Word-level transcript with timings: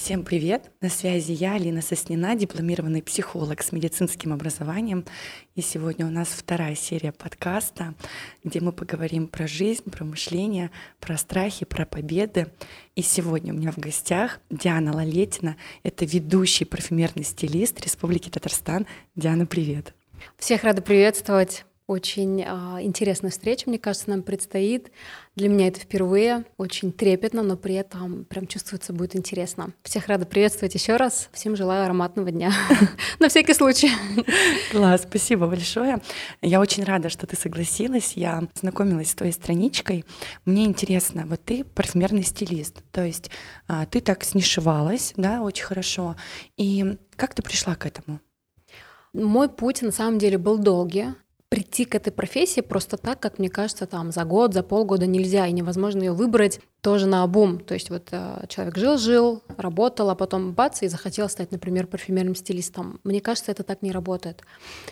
Всем 0.00 0.22
привет! 0.22 0.70
На 0.80 0.90
связи 0.90 1.32
я, 1.32 1.54
Алина 1.54 1.82
Соснина, 1.82 2.36
дипломированный 2.36 3.02
психолог 3.02 3.60
с 3.62 3.72
медицинским 3.72 4.32
образованием. 4.32 5.04
И 5.56 5.60
сегодня 5.60 6.06
у 6.06 6.08
нас 6.08 6.28
вторая 6.28 6.76
серия 6.76 7.10
подкаста, 7.10 7.94
где 8.44 8.60
мы 8.60 8.70
поговорим 8.70 9.26
про 9.26 9.48
жизнь, 9.48 9.82
про 9.90 10.04
мышление, 10.04 10.70
про 11.00 11.18
страхи, 11.18 11.66
про 11.66 11.84
победы. 11.84 12.46
И 12.94 13.02
сегодня 13.02 13.52
у 13.52 13.56
меня 13.56 13.72
в 13.72 13.78
гостях 13.78 14.38
Диана 14.50 14.94
Лалетина. 14.94 15.56
Это 15.82 16.04
ведущий 16.04 16.64
парфюмерный 16.64 17.24
стилист 17.24 17.80
Республики 17.80 18.30
Татарстан. 18.30 18.86
Диана, 19.16 19.46
привет! 19.46 19.94
Всех 20.38 20.62
рада 20.62 20.80
приветствовать. 20.80 21.64
Очень 21.88 22.44
а, 22.46 22.82
интересная 22.82 23.30
встреча, 23.30 23.64
мне 23.66 23.78
кажется, 23.78 24.10
нам 24.10 24.22
предстоит. 24.22 24.92
Для 25.36 25.48
меня 25.48 25.68
это 25.68 25.80
впервые, 25.80 26.44
очень 26.58 26.92
трепетно, 26.92 27.42
но 27.42 27.56
при 27.56 27.76
этом 27.76 28.26
прям 28.26 28.46
чувствуется 28.46 28.92
будет 28.92 29.16
интересно. 29.16 29.72
Всех 29.84 30.06
рада 30.06 30.26
приветствовать 30.26 30.74
еще 30.74 30.96
раз. 30.96 31.30
Всем 31.32 31.56
желаю 31.56 31.86
ароматного 31.86 32.30
дня. 32.30 32.52
На 33.20 33.30
всякий 33.30 33.54
случай. 33.54 33.90
Класс, 34.70 35.04
спасибо 35.08 35.46
большое. 35.46 36.02
Я 36.42 36.60
очень 36.60 36.84
рада, 36.84 37.08
что 37.08 37.26
ты 37.26 37.36
согласилась. 37.36 38.12
Я 38.16 38.46
знакомилась 38.52 39.12
с 39.12 39.14
твоей 39.14 39.32
страничкой. 39.32 40.04
Мне 40.44 40.66
интересно, 40.66 41.24
вот 41.24 41.42
ты 41.42 41.64
парфюмерный 41.64 42.22
стилист, 42.22 42.82
то 42.92 43.02
есть 43.02 43.30
а, 43.66 43.86
ты 43.86 44.02
так 44.02 44.24
снишевалась, 44.24 45.14
да, 45.16 45.40
очень 45.40 45.64
хорошо. 45.64 46.16
И 46.58 46.98
как 47.16 47.32
ты 47.32 47.40
пришла 47.40 47.76
к 47.76 47.86
этому? 47.86 48.20
Мой 49.14 49.48
путь 49.48 49.80
на 49.80 49.90
самом 49.90 50.18
деле 50.18 50.36
был 50.36 50.58
долгий 50.58 51.14
прийти 51.48 51.84
к 51.84 51.94
этой 51.94 52.12
профессии 52.12 52.60
просто 52.60 52.96
так, 52.96 53.20
как 53.20 53.38
мне 53.38 53.48
кажется, 53.48 53.86
там 53.86 54.12
за 54.12 54.24
год, 54.24 54.52
за 54.52 54.62
полгода 54.62 55.06
нельзя, 55.06 55.46
и 55.46 55.52
невозможно 55.52 56.02
ее 56.02 56.12
выбрать 56.12 56.60
тоже 56.82 57.06
наобум. 57.06 57.58
То 57.58 57.74
есть 57.74 57.90
вот 57.90 58.08
э, 58.10 58.44
человек 58.48 58.76
жил-жил, 58.76 59.42
работал, 59.56 60.10
а 60.10 60.14
потом 60.14 60.52
бац, 60.52 60.82
и 60.82 60.88
захотел 60.88 61.28
стать, 61.28 61.50
например, 61.50 61.86
парфюмерным 61.86 62.34
стилистом. 62.34 63.00
Мне 63.02 63.20
кажется, 63.20 63.50
это 63.50 63.62
так 63.62 63.82
не 63.82 63.92
работает. 63.92 64.42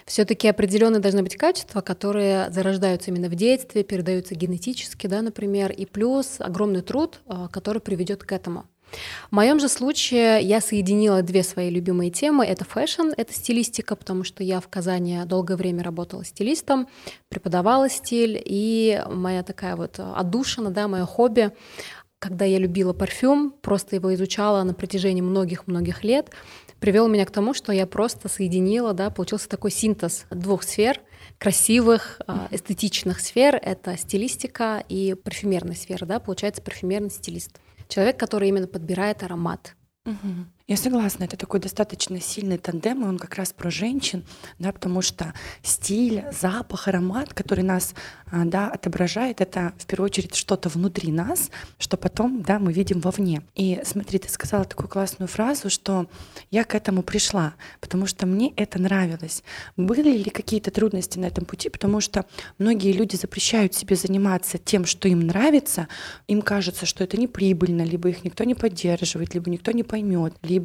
Все-таки 0.06 0.48
определенные 0.48 1.00
должны 1.00 1.22
быть 1.22 1.36
качества, 1.36 1.82
которые 1.82 2.50
зарождаются 2.50 3.10
именно 3.10 3.28
в 3.28 3.34
детстве, 3.34 3.84
передаются 3.84 4.34
генетически, 4.34 5.06
да, 5.06 5.22
например, 5.22 5.72
и 5.72 5.84
плюс 5.84 6.36
огромный 6.38 6.82
труд, 6.82 7.20
э, 7.26 7.48
который 7.52 7.80
приведет 7.80 8.24
к 8.24 8.32
этому. 8.32 8.64
В 9.30 9.34
моем 9.34 9.60
же 9.60 9.68
случае 9.68 10.40
я 10.42 10.60
соединила 10.60 11.22
две 11.22 11.42
свои 11.42 11.70
любимые 11.70 12.10
темы. 12.10 12.44
Это 12.44 12.64
fashion, 12.64 13.08
это 13.16 13.32
стилистика, 13.32 13.96
потому 13.96 14.24
что 14.24 14.42
я 14.42 14.60
в 14.60 14.68
Казани 14.68 15.20
долгое 15.26 15.56
время 15.56 15.82
работала 15.82 16.24
стилистом, 16.24 16.88
преподавала 17.28 17.88
стиль, 17.88 18.40
и 18.44 19.02
моя 19.10 19.42
такая 19.42 19.76
вот 19.76 19.98
отдушина, 19.98 20.70
да, 20.70 20.88
мое 20.88 21.04
хобби, 21.04 21.52
когда 22.18 22.44
я 22.44 22.58
любила 22.58 22.92
парфюм, 22.92 23.52
просто 23.60 23.96
его 23.96 24.14
изучала 24.14 24.62
на 24.62 24.74
протяжении 24.74 25.20
многих-многих 25.20 26.02
лет, 26.02 26.30
привел 26.80 27.08
меня 27.08 27.26
к 27.26 27.30
тому, 27.30 27.54
что 27.54 27.72
я 27.72 27.86
просто 27.86 28.28
соединила, 28.28 28.92
да, 28.92 29.10
получился 29.10 29.48
такой 29.48 29.70
синтез 29.70 30.24
двух 30.30 30.62
сфер, 30.62 31.00
красивых, 31.38 32.20
а, 32.26 32.48
эстетичных 32.50 33.20
сфер, 33.20 33.56
это 33.60 33.96
стилистика 33.96 34.82
и 34.88 35.14
парфюмерная 35.14 35.74
сфера, 35.74 36.06
да, 36.06 36.20
получается 36.20 36.62
парфюмерный 36.62 37.10
стилист 37.10 37.60
человек, 37.88 38.18
который 38.18 38.48
именно 38.48 38.66
подбирает 38.66 39.22
аромат. 39.22 39.76
Угу. 40.04 40.46
Я 40.68 40.76
согласна, 40.76 41.22
это 41.22 41.36
такой 41.36 41.60
достаточно 41.60 42.20
сильный 42.20 42.58
тандем, 42.58 43.04
и 43.04 43.06
он 43.06 43.18
как 43.18 43.36
раз 43.36 43.52
про 43.52 43.70
женщин, 43.70 44.24
да, 44.58 44.72
потому 44.72 45.00
что 45.00 45.32
стиль, 45.62 46.24
запах, 46.32 46.88
аромат, 46.88 47.32
который 47.32 47.62
нас 47.62 47.94
а, 48.32 48.44
да, 48.44 48.68
отображает, 48.70 49.40
это 49.40 49.74
в 49.78 49.86
первую 49.86 50.06
очередь 50.06 50.34
что-то 50.34 50.68
внутри 50.68 51.12
нас, 51.12 51.52
что 51.78 51.96
потом 51.96 52.42
да, 52.42 52.58
мы 52.58 52.72
видим 52.72 52.98
вовне. 52.98 53.42
И 53.54 53.80
смотри, 53.84 54.18
ты 54.18 54.28
сказала 54.28 54.64
такую 54.64 54.88
классную 54.88 55.28
фразу, 55.28 55.70
что 55.70 56.08
я 56.50 56.64
к 56.64 56.74
этому 56.74 57.04
пришла, 57.04 57.54
потому 57.80 58.06
что 58.06 58.26
мне 58.26 58.52
это 58.56 58.82
нравилось. 58.82 59.44
Были 59.76 60.18
ли 60.18 60.30
какие-то 60.30 60.72
трудности 60.72 61.20
на 61.20 61.26
этом 61.26 61.44
пути? 61.44 61.68
Потому 61.68 62.00
что 62.00 62.26
многие 62.58 62.90
люди 62.90 63.14
запрещают 63.14 63.72
себе 63.72 63.94
заниматься 63.94 64.58
тем, 64.58 64.84
что 64.84 65.06
им 65.06 65.20
нравится, 65.20 65.86
им 66.26 66.42
кажется, 66.42 66.86
что 66.86 67.04
это 67.04 67.16
не 67.16 67.28
прибыльно, 67.28 67.82
либо 67.82 68.08
их 68.08 68.24
никто 68.24 68.42
не 68.42 68.56
поддерживает, 68.56 69.32
либо 69.34 69.48
никто 69.48 69.70
не 69.70 69.84
поймет, 69.84 70.34
либо 70.42 70.55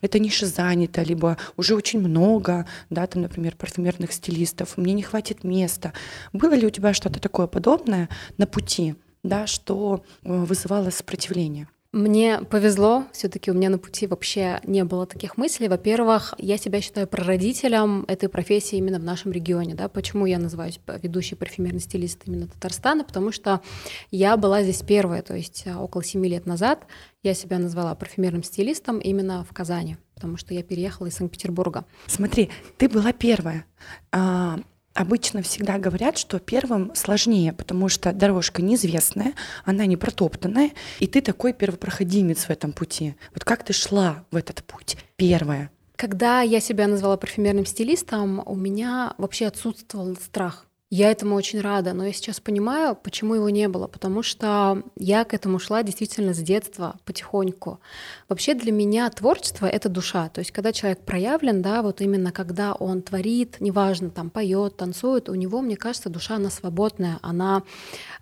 эта 0.00 0.18
ниша 0.18 0.46
занята, 0.46 1.02
либо 1.02 1.36
уже 1.56 1.74
очень 1.74 2.00
много, 2.00 2.66
да, 2.90 3.06
там, 3.06 3.22
например, 3.22 3.56
парфюмерных 3.56 4.12
стилистов, 4.12 4.76
мне 4.76 4.92
не 4.92 5.02
хватит 5.02 5.44
места. 5.44 5.92
Было 6.32 6.54
ли 6.54 6.66
у 6.66 6.70
тебя 6.70 6.94
что-то 6.94 7.20
такое 7.20 7.46
подобное 7.46 8.08
на 8.38 8.46
пути, 8.46 8.94
да, 9.22 9.46
что 9.46 10.04
э, 10.22 10.44
вызывало 10.44 10.90
сопротивление? 10.90 11.68
Мне 11.96 12.42
повезло, 12.42 13.06
все-таки 13.12 13.50
у 13.50 13.54
меня 13.54 13.70
на 13.70 13.78
пути 13.78 14.06
вообще 14.06 14.60
не 14.64 14.84
было 14.84 15.06
таких 15.06 15.38
мыслей. 15.38 15.68
Во-первых, 15.68 16.34
я 16.36 16.58
себя 16.58 16.82
считаю 16.82 17.08
прародителем 17.08 18.04
этой 18.06 18.28
профессии 18.28 18.76
именно 18.76 18.98
в 18.98 19.02
нашем 19.02 19.32
регионе. 19.32 19.74
Да? 19.74 19.88
Почему 19.88 20.26
я 20.26 20.38
называюсь 20.38 20.78
ведущий 21.02 21.36
парфюмерный 21.36 21.80
стилист 21.80 22.20
именно 22.26 22.48
Татарстана? 22.48 23.02
Потому 23.02 23.32
что 23.32 23.62
я 24.10 24.36
была 24.36 24.62
здесь 24.62 24.82
первая, 24.82 25.22
то 25.22 25.34
есть 25.34 25.62
э, 25.64 25.74
около 25.74 26.04
семи 26.04 26.28
лет 26.28 26.44
назад 26.44 26.86
я 27.22 27.32
себя 27.32 27.58
назвала 27.58 27.94
парфюмерным 27.94 28.42
стилистом 28.42 28.98
именно 28.98 29.42
в 29.44 29.54
Казани, 29.54 29.96
потому 30.14 30.36
что 30.36 30.52
я 30.52 30.62
переехала 30.62 31.06
из 31.06 31.14
Санкт-Петербурга. 31.14 31.86
Смотри, 32.08 32.50
ты 32.76 32.90
была 32.90 33.14
первая. 33.14 33.64
А, 34.12 34.58
Обычно 34.96 35.42
всегда 35.42 35.76
говорят, 35.76 36.16
что 36.16 36.38
первым 36.38 36.94
сложнее, 36.94 37.52
потому 37.52 37.90
что 37.90 38.14
дорожка 38.14 38.62
неизвестная, 38.62 39.34
она 39.66 39.84
не 39.84 39.98
протоптанная, 39.98 40.70
и 41.00 41.06
ты 41.06 41.20
такой 41.20 41.52
первопроходимец 41.52 42.44
в 42.46 42.50
этом 42.50 42.72
пути. 42.72 43.14
Вот 43.34 43.44
как 43.44 43.62
ты 43.62 43.74
шла 43.74 44.24
в 44.30 44.36
этот 44.36 44.64
путь? 44.64 44.96
Первое. 45.16 45.70
Когда 45.96 46.40
я 46.40 46.60
себя 46.60 46.88
назвала 46.88 47.18
парфюмерным 47.18 47.66
стилистом, 47.66 48.42
у 48.46 48.56
меня 48.56 49.12
вообще 49.18 49.46
отсутствовал 49.46 50.16
страх. 50.16 50.65
Я 50.88 51.10
этому 51.10 51.34
очень 51.34 51.60
рада, 51.60 51.94
но 51.94 52.06
я 52.06 52.12
сейчас 52.12 52.38
понимаю, 52.38 52.94
почему 52.94 53.34
его 53.34 53.50
не 53.50 53.66
было, 53.66 53.88
потому 53.88 54.22
что 54.22 54.84
я 54.94 55.24
к 55.24 55.34
этому 55.34 55.58
шла 55.58 55.82
действительно 55.82 56.32
с 56.32 56.38
детства, 56.38 57.00
потихоньку. 57.04 57.80
Вообще 58.28 58.54
для 58.54 58.70
меня 58.70 59.10
творчество— 59.10 59.66
это 59.66 59.88
душа, 59.88 60.28
то 60.28 60.38
есть 60.38 60.52
когда 60.52 60.72
человек 60.72 61.00
проявлен, 61.00 61.60
да, 61.60 61.82
вот 61.82 62.00
именно 62.00 62.30
когда 62.30 62.72
он 62.72 63.02
творит, 63.02 63.56
неважно, 63.58 64.10
там, 64.10 64.30
поет, 64.30 64.76
танцует, 64.76 65.28
у 65.28 65.34
него, 65.34 65.60
мне 65.60 65.76
кажется, 65.76 66.08
душа, 66.08 66.36
она 66.36 66.50
свободная, 66.50 67.18
она 67.20 67.64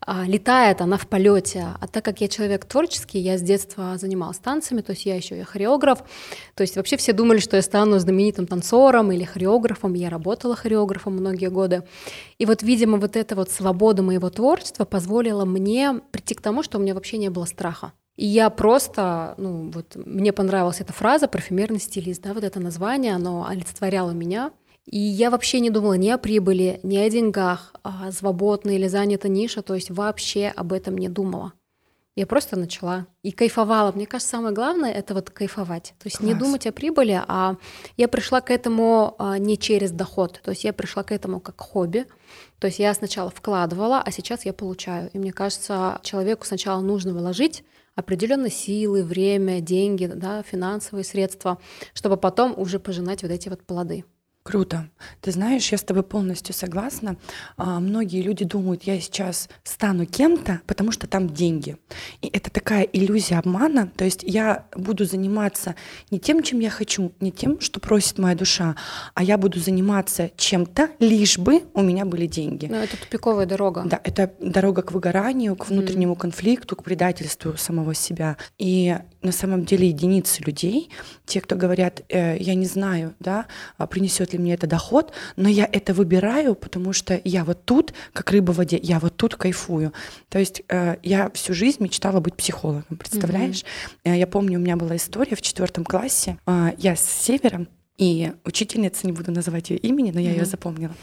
а, 0.01 0.25
летает, 0.25 0.81
она 0.81 0.97
в 0.97 1.07
полете. 1.07 1.69
А 1.79 1.87
так 1.87 2.03
как 2.03 2.23
я 2.23 2.29
человек 2.29 2.65
творческий, 2.65 3.19
я 3.19 3.37
с 3.37 3.43
детства 3.43 3.99
занималась 3.99 4.39
танцами, 4.39 4.81
то 4.81 4.93
есть 4.93 5.05
я 5.05 5.17
еще 5.17 5.39
и 5.39 5.43
хореограф, 5.43 6.03
то 6.55 6.63
есть 6.63 6.77
вообще 6.77 6.97
все 6.97 7.13
думали, 7.13 7.41
что 7.41 7.57
я 7.57 7.63
стану 7.63 7.99
знаменитым 7.99 8.47
танцором 8.47 9.13
или 9.13 9.25
хореографом, 9.25 9.93
я 9.93 10.09
работала 10.09 10.57
хореографом 10.57 11.13
многие 11.13 11.51
годы. 11.51 11.83
И 12.39 12.47
вот, 12.47 12.54
видимо, 12.63 12.99
вот 12.99 13.17
эта 13.17 13.35
вот 13.35 13.51
свобода 13.51 14.03
моего 14.03 14.31
творчества 14.31 14.85
позволила 14.85 15.45
мне 15.45 16.01
прийти 16.11 16.35
к 16.35 16.41
тому, 16.41 16.63
что 16.63 16.79
у 16.79 16.81
меня 16.81 16.95
вообще 16.95 17.19
не 17.19 17.31
было 17.31 17.45
страха. 17.45 17.93
И 18.17 18.27
я 18.27 18.49
просто, 18.51 19.35
ну 19.39 19.71
вот, 19.73 19.97
мне 19.97 20.33
понравилась 20.33 20.81
эта 20.81 20.93
фраза 20.93 21.27
«парфюмерный 21.27 21.81
стилист», 21.81 22.23
да, 22.23 22.33
вот 22.33 22.45
это 22.45 22.61
название, 22.61 23.15
оно 23.15 23.47
олицетворяло 23.49 24.13
меня. 24.13 24.53
И 24.87 24.99
я 24.99 25.31
вообще 25.31 25.61
не 25.61 25.71
думала 25.71 25.95
ни 25.95 26.11
о 26.11 26.19
прибыли, 26.19 26.79
ни 26.83 26.97
о 26.97 27.09
деньгах, 27.09 27.75
а 27.83 28.13
свободна 28.13 28.71
или 28.71 28.87
занята 28.87 29.29
ниша, 29.29 29.63
то 29.63 29.75
есть 29.75 29.91
вообще 29.91 30.53
об 30.55 30.73
этом 30.73 30.97
не 30.99 31.09
думала. 31.09 31.55
Я 32.17 32.27
просто 32.27 32.57
начала 32.57 33.09
и 33.23 33.33
кайфовала. 33.33 33.91
Мне 33.91 34.07
кажется, 34.07 34.31
самое 34.31 34.55
главное 34.55 34.93
это 34.93 35.15
вот 35.15 35.31
кайфовать. 35.31 35.95
То 35.99 36.07
есть 36.07 36.19
Класс. 36.19 36.29
не 36.29 36.35
думать 36.35 36.67
о 36.67 36.73
прибыли, 36.73 37.21
а 37.27 37.57
я 37.97 38.07
пришла 38.07 38.41
к 38.41 38.53
этому 38.53 39.17
а, 39.19 39.37
не 39.39 39.59
через 39.59 39.91
доход. 39.91 40.41
То 40.45 40.53
есть 40.53 40.63
я 40.63 40.73
пришла 40.73 41.03
к 41.03 41.11
этому 41.11 41.41
как 41.41 41.61
хобби. 41.61 42.07
То 42.61 42.69
есть 42.69 42.79
я 42.79 42.95
сначала 42.95 43.31
вкладывала, 43.31 44.01
а 44.01 44.11
сейчас 44.13 44.45
я 44.45 44.53
получаю. 44.53 45.11
И 45.13 45.19
мне 45.19 45.33
кажется, 45.33 45.99
человеку 46.03 46.47
сначала 46.47 46.81
нужно 46.81 47.13
вложить 47.13 47.65
определенные 47.97 48.51
силы, 48.51 49.03
время, 49.03 49.61
деньги, 49.61 50.07
да, 50.07 50.43
финансовые 50.43 51.05
средства, 51.05 51.59
чтобы 51.95 52.17
потом 52.17 52.55
уже 52.57 52.79
пожинать 52.79 53.23
вот 53.23 53.33
эти 53.33 53.49
вот 53.49 53.65
плоды. 53.65 54.05
Круто. 54.45 54.91
Ты 55.23 55.33
знаешь, 55.33 55.73
я 55.73 55.79
с 55.79 55.83
тобой 55.83 56.03
полностью 56.03 56.55
согласна. 56.55 57.17
А, 57.57 57.81
многие 57.81 58.21
люди 58.21 58.45
думают, 58.45 58.83
я 58.83 59.01
сейчас 59.01 59.49
стану 59.63 60.05
кем-то, 60.05 60.61
потому 60.67 60.93
что 60.93 61.07
там 61.07 61.31
деньги. 61.31 61.79
И 62.21 62.29
это 62.29 62.51
такая 62.51 62.83
иллюзия 62.83 63.39
обмана. 63.39 63.91
То 63.97 64.05
есть 64.05 64.23
я 64.23 64.67
буду 64.77 65.07
заниматься 65.07 65.77
не 66.11 66.19
тем, 66.19 66.43
чем 66.43 66.61
я 66.61 66.69
хочу, 66.69 67.13
не 67.21 67.33
тем, 67.33 67.59
что 67.59 67.81
просит 67.81 68.19
моя 68.19 68.37
душа, 68.37 68.77
а 69.15 69.25
я 69.25 69.39
буду 69.39 69.59
заниматься 69.61 70.31
чем-то, 70.37 70.91
лишь 70.99 71.39
бы 71.39 71.63
у 71.73 71.81
меня 71.81 72.05
были 72.05 72.27
деньги. 72.27 72.67
Но 72.67 72.77
это 72.77 72.99
тупиковая 72.99 73.47
дорога. 73.47 73.85
Да, 73.87 73.99
это 74.05 74.35
дорога 74.41 74.83
к 74.83 74.93
выгоранию, 74.93 75.57
к 75.57 75.71
внутреннему 75.71 76.17
mm. 76.17 76.19
конфликту, 76.19 76.77
к 76.77 76.85
предательству 76.85 77.57
самого 77.57 77.95
себя. 77.95 78.37
И 78.59 78.95
на 79.25 79.33
самом 79.33 79.65
деле 79.65 79.89
единицы 79.89 80.43
людей, 80.43 80.91
те, 81.27 81.41
кто 81.41 81.57
говорят, 81.57 82.03
э, 82.09 82.37
я 82.39 82.55
не 82.55 82.67
знаю, 82.67 83.15
да, 83.21 83.47
а 83.77 83.87
принесет 83.87 84.33
ли 84.33 84.39
мне 84.39 84.55
это 84.55 84.67
доход, 84.67 85.13
но 85.37 85.49
я 85.49 85.69
это 85.71 85.95
выбираю, 85.95 86.55
потому 86.55 86.93
что 86.93 87.21
я 87.25 87.45
вот 87.45 87.65
тут, 87.65 87.95
как 88.13 88.31
рыба 88.31 88.53
в 88.53 88.57
воде, 88.57 88.79
я 88.83 88.99
вот 88.99 89.17
тут 89.17 89.35
кайфую. 89.37 89.93
То 90.29 90.39
есть 90.39 90.63
э, 90.69 90.97
я 91.03 91.31
всю 91.31 91.55
жизнь 91.55 91.83
мечтала 91.83 92.21
быть 92.21 92.37
психологом, 92.37 92.97
представляешь? 92.99 93.65
Mm-hmm. 94.05 94.19
Я 94.19 94.27
помню, 94.27 94.59
у 94.59 94.63
меня 94.63 94.77
была 94.77 94.97
история 94.97 95.37
в 95.37 95.43
четвертом 95.43 95.85
классе, 95.85 96.39
э, 96.47 96.73
я 96.79 96.97
с 96.97 97.05
севера, 97.05 97.67
и 97.97 98.33
учительница, 98.45 99.07
не 99.07 99.13
буду 99.13 99.31
называть 99.31 99.71
ее 99.71 99.79
имени, 99.79 100.11
но 100.11 100.19
я 100.19 100.31
mm-hmm. 100.31 100.39
ее 100.39 100.45
запомнила. 100.47 100.95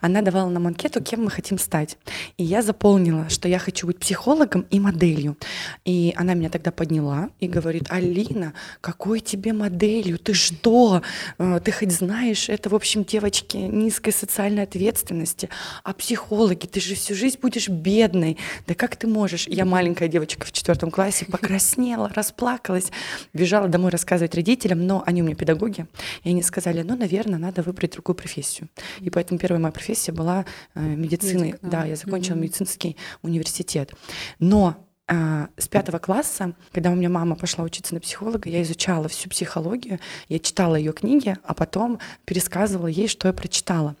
Она 0.00 0.20
давала 0.20 0.48
нам 0.48 0.66
анкету, 0.66 1.00
кем 1.00 1.24
мы 1.24 1.30
хотим 1.30 1.58
стать. 1.58 1.96
И 2.38 2.44
я 2.44 2.62
заполнила, 2.62 3.28
что 3.28 3.48
я 3.48 3.60
хочу 3.60 3.86
быть 3.86 3.98
психологом 3.98 4.66
и 4.68 4.80
моделью. 4.80 5.36
И 5.84 6.12
она 6.16 6.34
меня 6.34 6.50
тогда 6.50 6.72
подняла 6.72 7.30
и 7.38 7.46
говорит, 7.46 7.84
Алина, 7.88 8.52
какой 8.80 9.20
тебе 9.20 9.52
моделью? 9.52 10.18
Ты 10.18 10.34
что? 10.34 11.02
Э, 11.38 11.60
ты 11.64 11.70
хоть 11.70 11.92
знаешь, 11.92 12.48
это, 12.48 12.68
в 12.68 12.74
общем, 12.74 13.04
девочки, 13.04 13.56
низкой 13.56 14.12
социальной 14.12 14.64
ответственности. 14.64 15.48
А 15.84 15.92
психологи, 15.92 16.66
ты 16.66 16.80
же 16.80 16.96
всю 16.96 17.14
жизнь 17.14 17.38
будешь 17.40 17.68
бедной. 17.68 18.38
Да 18.66 18.74
как 18.74 18.96
ты 18.96 19.06
можешь? 19.06 19.46
Я 19.46 19.64
маленькая 19.64 20.08
девочка 20.08 20.46
в 20.46 20.52
четвертом 20.52 20.90
классе 20.90 21.26
покраснела, 21.26 22.10
расплакалась, 22.12 22.90
бежала 23.32 23.68
домой 23.68 23.92
рассказывать 23.92 24.34
родителям, 24.34 24.84
но 24.84 25.04
они 25.06 25.22
у 25.22 25.24
меня 25.24 25.36
педагоги. 25.36 25.86
И 26.24 26.30
они 26.30 26.39
они 26.40 26.46
сказали, 26.46 26.82
ну, 26.82 26.96
наверное, 26.96 27.38
надо 27.38 27.62
выбрать 27.62 27.92
другую 27.92 28.16
профессию. 28.16 28.68
И 29.00 29.10
поэтому 29.10 29.38
первая 29.38 29.60
моя 29.60 29.72
профессия 29.72 30.12
была 30.12 30.46
э, 30.74 30.80
медициной. 30.80 31.54
да. 31.62 31.82
да, 31.82 31.84
я 31.84 31.96
закончила 31.96 32.36
mm-hmm. 32.36 32.40
медицинский 32.40 32.96
университет. 33.22 33.92
Но 34.38 34.89
с 35.10 35.66
пятого 35.68 35.98
класса, 35.98 36.54
когда 36.72 36.90
у 36.90 36.94
меня 36.94 37.08
мама 37.08 37.34
пошла 37.34 37.64
учиться 37.64 37.94
на 37.94 38.00
психолога, 38.00 38.48
я 38.48 38.62
изучала 38.62 39.08
всю 39.08 39.28
психологию, 39.28 39.98
я 40.28 40.38
читала 40.38 40.76
ее 40.76 40.92
книги, 40.92 41.36
а 41.42 41.52
потом 41.52 41.98
пересказывала 42.24 42.86
ей, 42.86 43.08
что 43.08 43.26
я 43.26 43.34
прочитала. 43.34 43.96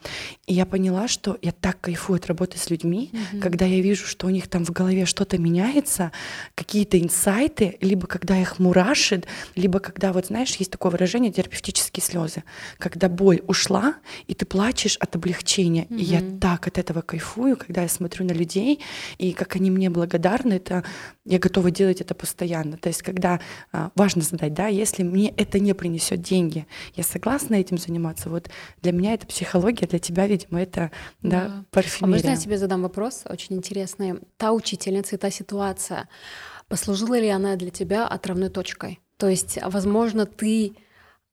И 0.46 0.54
я 0.54 0.66
поняла, 0.66 1.08
что 1.08 1.36
я 1.42 1.50
так 1.50 1.80
кайфую 1.80 2.18
от 2.18 2.26
работы 2.26 2.58
с 2.58 2.70
людьми, 2.70 3.10
mm-hmm. 3.12 3.40
когда 3.40 3.64
я 3.64 3.80
вижу, 3.80 4.06
что 4.06 4.28
у 4.28 4.30
них 4.30 4.46
там 4.46 4.64
в 4.64 4.70
голове 4.70 5.04
что-то 5.04 5.36
меняется, 5.36 6.12
какие-то 6.54 7.00
инсайты, 7.00 7.76
либо 7.80 8.06
когда 8.06 8.40
их 8.40 8.60
мурашит, 8.60 9.26
либо 9.56 9.80
когда, 9.80 10.12
вот 10.12 10.26
знаешь, 10.26 10.54
есть 10.56 10.70
такое 10.70 10.92
выражение 10.92 11.32
терапевтические 11.32 12.04
слезы, 12.04 12.44
когда 12.78 13.08
боль 13.08 13.42
ушла, 13.48 13.96
и 14.28 14.34
ты 14.34 14.46
плачешь 14.46 14.96
от 14.98 15.16
облегчения. 15.16 15.86
Mm-hmm. 15.86 15.98
И 15.98 16.02
я 16.04 16.22
так 16.40 16.68
от 16.68 16.78
этого 16.78 17.00
кайфую, 17.02 17.56
когда 17.56 17.82
я 17.82 17.88
смотрю 17.88 18.26
на 18.26 18.32
людей, 18.32 18.80
и 19.18 19.32
как 19.32 19.56
они 19.56 19.72
мне 19.72 19.90
благодарны, 19.90 20.54
это 20.54 20.84
я 21.24 21.38
готова 21.38 21.70
делать 21.70 22.00
это 22.00 22.14
постоянно. 22.14 22.76
То 22.76 22.88
есть, 22.88 23.02
когда 23.02 23.40
а, 23.72 23.90
важно 23.94 24.22
задать, 24.22 24.54
да, 24.54 24.66
если 24.66 25.02
мне 25.02 25.30
это 25.36 25.58
не 25.58 25.74
принесет 25.74 26.22
деньги, 26.22 26.66
я 26.94 27.04
согласна 27.04 27.54
этим 27.54 27.78
заниматься. 27.78 28.30
Вот 28.30 28.50
для 28.82 28.92
меня 28.92 29.14
это 29.14 29.26
психология, 29.26 29.86
для 29.86 29.98
тебя, 29.98 30.26
видимо, 30.26 30.60
это 30.60 30.90
да, 31.22 31.48
да 31.48 31.64
парфюмерия. 31.70 32.22
А 32.22 32.26
можно 32.26 32.30
я 32.30 32.36
тебе 32.36 32.58
задам 32.58 32.82
вопрос 32.82 33.22
очень 33.26 33.56
интересный? 33.56 34.20
Та 34.36 34.52
учительница 34.52 35.16
и 35.16 35.18
та 35.18 35.30
ситуация, 35.30 36.08
послужила 36.68 37.18
ли 37.18 37.28
она 37.28 37.56
для 37.56 37.70
тебя 37.70 38.06
отравной 38.06 38.48
точкой? 38.48 39.00
То 39.16 39.28
есть, 39.28 39.58
возможно, 39.62 40.26
ты 40.26 40.74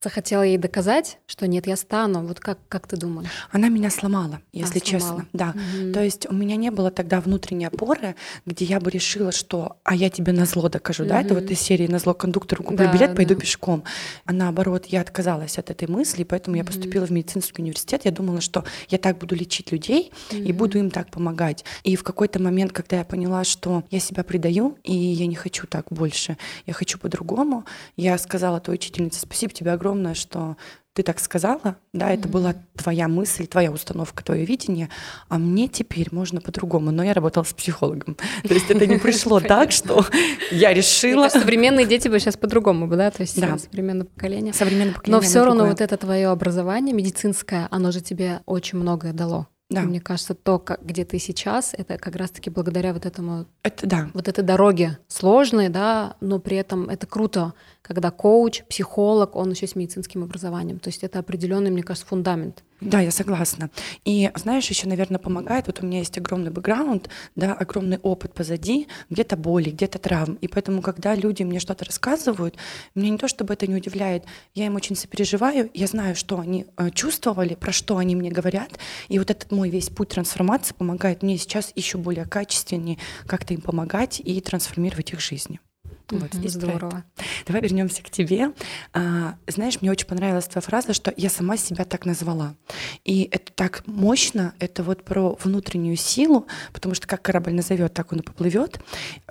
захотела 0.02 0.44
ей 0.44 0.58
доказать, 0.58 1.18
что 1.26 1.48
нет, 1.48 1.66
я 1.66 1.76
стану. 1.76 2.26
Вот 2.26 2.40
как, 2.40 2.60
как 2.70 2.88
ты 2.88 2.98
думаешь? 2.98 3.30
Она 3.52 3.70
меня 3.70 3.90
сломала, 3.90 4.42
если 4.54 4.78
а, 4.78 4.82
честно. 4.82 5.28
Да. 5.34 5.56
Угу. 5.56 5.94
То 5.94 6.04
есть 6.04 6.28
у 6.30 6.34
меня 6.34 6.56
не 6.56 6.70
было 6.70 6.92
тогда 6.92 7.20
внутренней 7.20 7.66
опоры, 7.66 8.16
где 8.46 8.66
я 8.66 8.80
бы 8.80 8.92
решила, 8.92 9.32
что 9.32 9.78
а 9.84 9.96
я 9.96 10.12
тебе 10.12 10.34
на 10.34 10.46
зло 10.46 10.70
докажу. 10.70 11.04
Угу. 11.04 11.10
Да, 11.10 11.22
это 11.22 11.34
вот 11.34 11.50
из 11.50 11.60
серии 11.60 11.88
на 11.88 11.98
зло 11.98 12.14
кондуктору 12.14 12.64
куплю 12.64 12.86
да, 12.86 12.94
билет, 12.94 13.16
пойду 13.16 13.34
да. 13.34 13.42
пешком. 13.42 13.84
А 14.26 14.34
наоборот, 14.34 14.86
я 14.86 15.02
отказалась 15.02 15.58
от 15.58 15.72
этой 15.72 15.88
мысли, 15.88 16.24
поэтому 16.24 16.56
угу. 16.56 16.60
я 16.60 16.64
поступила 16.64 17.06
в 17.08 17.12
медицинский 17.12 17.64
университет. 17.64 18.06
Я 18.06 18.12
думала, 18.12 18.40
что 18.40 18.66
я 18.90 19.00
так 19.00 19.18
буду 19.18 19.36
лечить 19.36 19.72
людей 19.72 20.12
угу. 20.32 20.40
и 20.40 20.52
буду 20.54 20.78
им 20.78 20.92
так 20.92 21.10
помогать. 21.10 21.66
И 21.84 21.96
в 21.96 22.04
какой-то 22.04 22.40
момент, 22.40 22.72
когда 22.72 22.98
я 22.98 23.04
поняла, 23.04 23.44
что 23.44 23.84
я 23.90 24.00
себя 24.00 24.24
предаю, 24.24 24.78
и 24.84 24.94
я 24.94 25.26
не 25.26 25.36
хочу 25.36 25.66
так 25.66 25.88
больше, 25.90 26.38
я 26.68 26.74
хочу 26.74 27.00
по-другому, 27.00 27.66
я 27.96 28.16
сказала 28.20 28.60
той 28.60 28.76
учительнице, 28.76 29.22
спасибо 29.22 29.52
тебе 29.52 29.72
огромное 29.72 29.87
огромное, 29.88 30.14
что 30.14 30.58
ты 30.94 31.04
так 31.04 31.20
сказала, 31.20 31.76
да, 31.94 32.10
это 32.10 32.28
mm-hmm. 32.28 32.32
была 32.32 32.56
твоя 32.76 33.08
мысль, 33.08 33.46
твоя 33.46 33.72
установка, 33.72 34.24
твое 34.24 34.46
видение, 34.46 34.90
а 35.30 35.38
мне 35.38 35.68
теперь 35.68 36.08
можно 36.12 36.42
по-другому. 36.42 36.90
Но 36.90 37.04
я 37.04 37.14
работала 37.14 37.44
с 37.44 37.54
психологом. 37.54 38.18
То 38.44 38.54
есть 38.54 38.72
это 38.72 38.88
не 38.88 38.98
пришло 38.98 39.40
так, 39.56 39.72
что 39.72 40.04
я 40.52 40.74
решила. 40.74 41.30
Современные 41.30 41.86
дети 41.86 42.08
бы 42.08 42.20
сейчас 42.20 42.36
по-другому 42.36 42.88
да, 42.88 43.12
то 43.12 43.22
есть 43.22 43.40
да. 43.40 43.58
современное 43.60 44.06
поколение. 44.06 44.54
Современное 44.54 44.94
поколение. 44.96 45.22
Но 45.22 45.22
все 45.22 45.46
равно 45.46 45.68
вот 45.68 45.82
это 45.82 45.98
твое 45.98 46.30
образование 46.30 46.96
медицинское, 46.96 47.68
оно 47.70 47.92
же 47.92 48.02
тебе 48.02 48.42
очень 48.46 48.80
многое 48.80 49.14
дало. 49.14 49.48
Да. 49.70 49.82
мне 49.82 50.00
кажется, 50.00 50.34
то, 50.34 50.60
как, 50.60 50.82
где 50.82 51.04
ты 51.04 51.20
сейчас, 51.20 51.74
это 51.78 51.98
как 51.98 52.16
раз-таки 52.16 52.50
благодаря 52.50 52.94
вот 52.94 53.06
этому, 53.06 53.48
это, 53.64 53.86
да. 53.86 54.10
вот 54.14 54.30
этой 54.30 54.42
дороге 54.42 54.98
сложной, 55.10 55.68
да, 55.68 56.16
но 56.22 56.40
при 56.40 56.56
этом 56.56 56.90
это 56.90 57.06
круто, 57.06 57.54
когда 57.88 58.12
коуч, 58.12 58.64
психолог, 58.66 59.36
он 59.36 59.52
еще 59.52 59.68
с 59.68 59.76
медицинским 59.76 60.24
образованием. 60.24 60.80
То 60.80 60.90
есть 60.90 61.04
это 61.04 61.20
определенный, 61.20 61.72
мне 61.72 61.84
кажется, 61.84 62.08
фундамент. 62.08 62.64
Да, 62.80 63.00
я 63.00 63.10
согласна. 63.10 63.72
И 64.06 64.30
знаешь, 64.36 64.68
еще, 64.68 64.88
наверное, 64.88 65.18
помогает, 65.18 65.66
вот 65.66 65.82
у 65.82 65.86
меня 65.86 66.00
есть 66.00 66.16
огромный 66.18 66.52
бэкграунд, 66.52 67.10
да, 67.36 67.54
огромный 67.54 67.98
опыт 67.98 68.34
позади, 68.34 68.88
где-то 69.10 69.36
боли, 69.36 69.72
где-то 69.72 69.98
травм. 69.98 70.38
И 70.42 70.48
поэтому, 70.48 70.84
когда 70.84 71.16
люди 71.16 71.42
мне 71.42 71.60
что-то 71.60 71.86
рассказывают, 71.86 72.56
меня 72.94 73.10
не 73.10 73.18
то, 73.18 73.28
чтобы 73.28 73.56
это 73.56 73.66
не 73.66 73.76
удивляет, 73.76 74.26
я 74.54 74.68
им 74.68 74.76
очень 74.76 74.96
сопереживаю, 74.96 75.72
я 75.74 75.88
знаю, 75.88 76.16
что 76.16 76.40
они 76.40 76.68
э, 76.78 76.92
чувствовали, 76.92 77.56
про 77.56 77.72
что 77.72 77.98
они 77.98 78.16
мне 78.16 78.30
говорят. 78.30 78.78
И 79.08 79.18
вот 79.18 79.32
этот 79.32 79.52
мой 79.52 79.70
весь 79.70 79.90
путь 79.90 80.10
трансформации 80.10 80.76
помогает 80.76 81.24
мне 81.24 81.38
сейчас 81.38 81.72
еще 81.76 81.98
более 81.98 82.26
качественнее 82.26 83.00
как-то 83.26 83.56
им 83.56 83.62
помогать 83.62 84.22
и 84.24 84.40
трансформировать 84.40 85.14
их 85.14 85.20
жизни. 85.20 85.60
Вот 86.10 86.34
здесь 86.34 86.54
здорово. 86.54 87.04
Давай 87.46 87.62
вернемся 87.62 88.02
к 88.02 88.10
тебе. 88.10 88.54
А, 88.94 89.36
знаешь, 89.48 89.82
мне 89.82 89.92
очень 89.92 90.08
понравилась 90.08 90.46
твоя 90.46 90.62
фраза, 90.62 90.94
что 90.94 91.14
я 91.18 91.30
сама 91.30 91.58
себя 91.58 91.84
так 91.84 92.06
назвала. 92.06 92.56
И 93.04 93.28
это 93.32 93.52
так 93.52 93.84
мощно, 93.88 94.54
это 94.60 94.84
вот 94.84 95.04
про 95.04 95.36
внутреннюю 95.44 95.98
силу, 95.98 96.48
потому 96.72 96.96
что 96.96 97.08
как 97.08 97.22
корабль 97.22 97.54
назовет, 97.54 97.94
так 97.94 98.14
он 98.14 98.20
и 98.20 98.24
поплывет. 98.24 98.80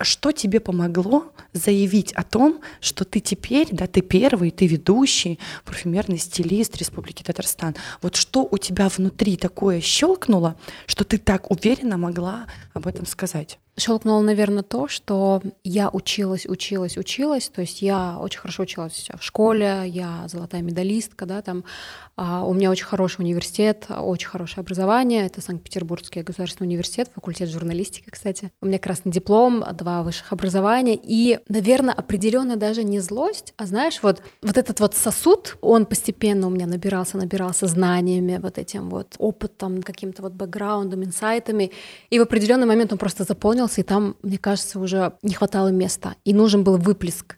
Что 0.03 0.33
тебе 0.33 0.61
помогло 0.61 1.33
заявить 1.55 2.13
о 2.13 2.23
том, 2.23 2.61
что 2.81 3.05
ты 3.07 3.21
теперь, 3.21 3.69
да, 3.71 3.87
ты 3.87 4.03
первый, 4.03 4.51
ты 4.51 4.67
ведущий, 4.67 5.39
парфюмерный 5.65 6.19
стилист 6.19 6.77
Республики 6.77 7.23
Татарстан. 7.23 7.75
Вот 8.03 8.17
что 8.17 8.47
у 8.51 8.59
тебя 8.59 8.89
внутри 8.89 9.39
такое 9.39 9.81
щелкнуло, 9.81 10.57
что 10.87 11.05
ты 11.05 11.17
так 11.17 11.51
уверенно 11.51 11.97
могла 11.97 12.47
об 12.75 12.87
этом 12.87 13.07
сказать? 13.07 13.59
Щелкнуло, 13.79 14.23
наверное, 14.23 14.63
то, 14.63 14.89
что 14.89 15.43
я 15.63 15.91
училась, 15.91 16.47
училась, 16.47 16.97
училась. 16.97 17.49
То 17.49 17.61
есть 17.61 17.83
я 17.83 18.19
очень 18.19 18.41
хорошо 18.41 18.63
училась 18.63 19.09
в 19.19 19.23
школе, 19.23 19.83
я 19.87 20.25
золотая 20.29 20.63
медалистка, 20.63 21.27
да, 21.27 21.43
там 21.43 21.65
а, 22.17 22.45
у 22.45 22.55
меня 22.55 22.71
очень 22.71 22.87
хороший 22.87 23.21
университет, 23.21 23.87
очень 23.91 24.29
хорошее 24.29 24.63
образование. 24.63 25.27
Это 25.27 25.43
Санкт-Петербургский 25.43 26.23
государственный 26.23 26.69
университет, 26.69 27.11
факультет 27.15 27.51
журналистики, 27.51 28.09
кстати. 28.09 28.51
У 28.63 28.67
меня 28.67 28.79
красный 28.79 29.13
диплом, 29.13 29.63
два 29.75 30.03
высших 30.03 30.33
образования. 30.33 30.99
И, 31.03 31.39
наверное, 31.49 31.93
определенная 31.93 32.57
даже 32.57 32.83
не 32.85 33.01
злость, 33.01 33.53
а 33.59 33.67
знаешь, 33.67 33.99
вот, 34.03 34.23
вот 34.41 34.57
этот 34.57 34.81
вот 34.81 34.95
сосуд, 34.95 35.59
он 35.61 35.85
постепенно 35.85 36.47
у 36.47 36.51
меня 36.51 36.67
набирался, 36.67 37.19
набирался 37.19 37.67
знаниями, 37.67 38.39
вот 38.43 38.57
этим 38.57 38.89
вот 38.89 39.17
опытом, 39.19 39.83
каким-то 39.83 40.23
вот 40.23 40.33
бэкграундом, 40.33 41.05
инсайтами. 41.05 41.71
И 42.09 42.19
в 42.19 42.23
определенный 42.23 42.67
момент 42.67 42.93
он 42.93 42.99
просто 42.99 43.27
заполнился, 43.67 43.81
и 43.81 43.85
там, 43.85 44.17
мне 44.23 44.39
кажется, 44.39 44.79
уже 44.79 45.13
не 45.23 45.35
хватало 45.35 45.69
места. 45.69 46.15
И 46.25 46.33
нужен 46.33 46.65
был 46.65 46.79
выплеск. 46.79 47.37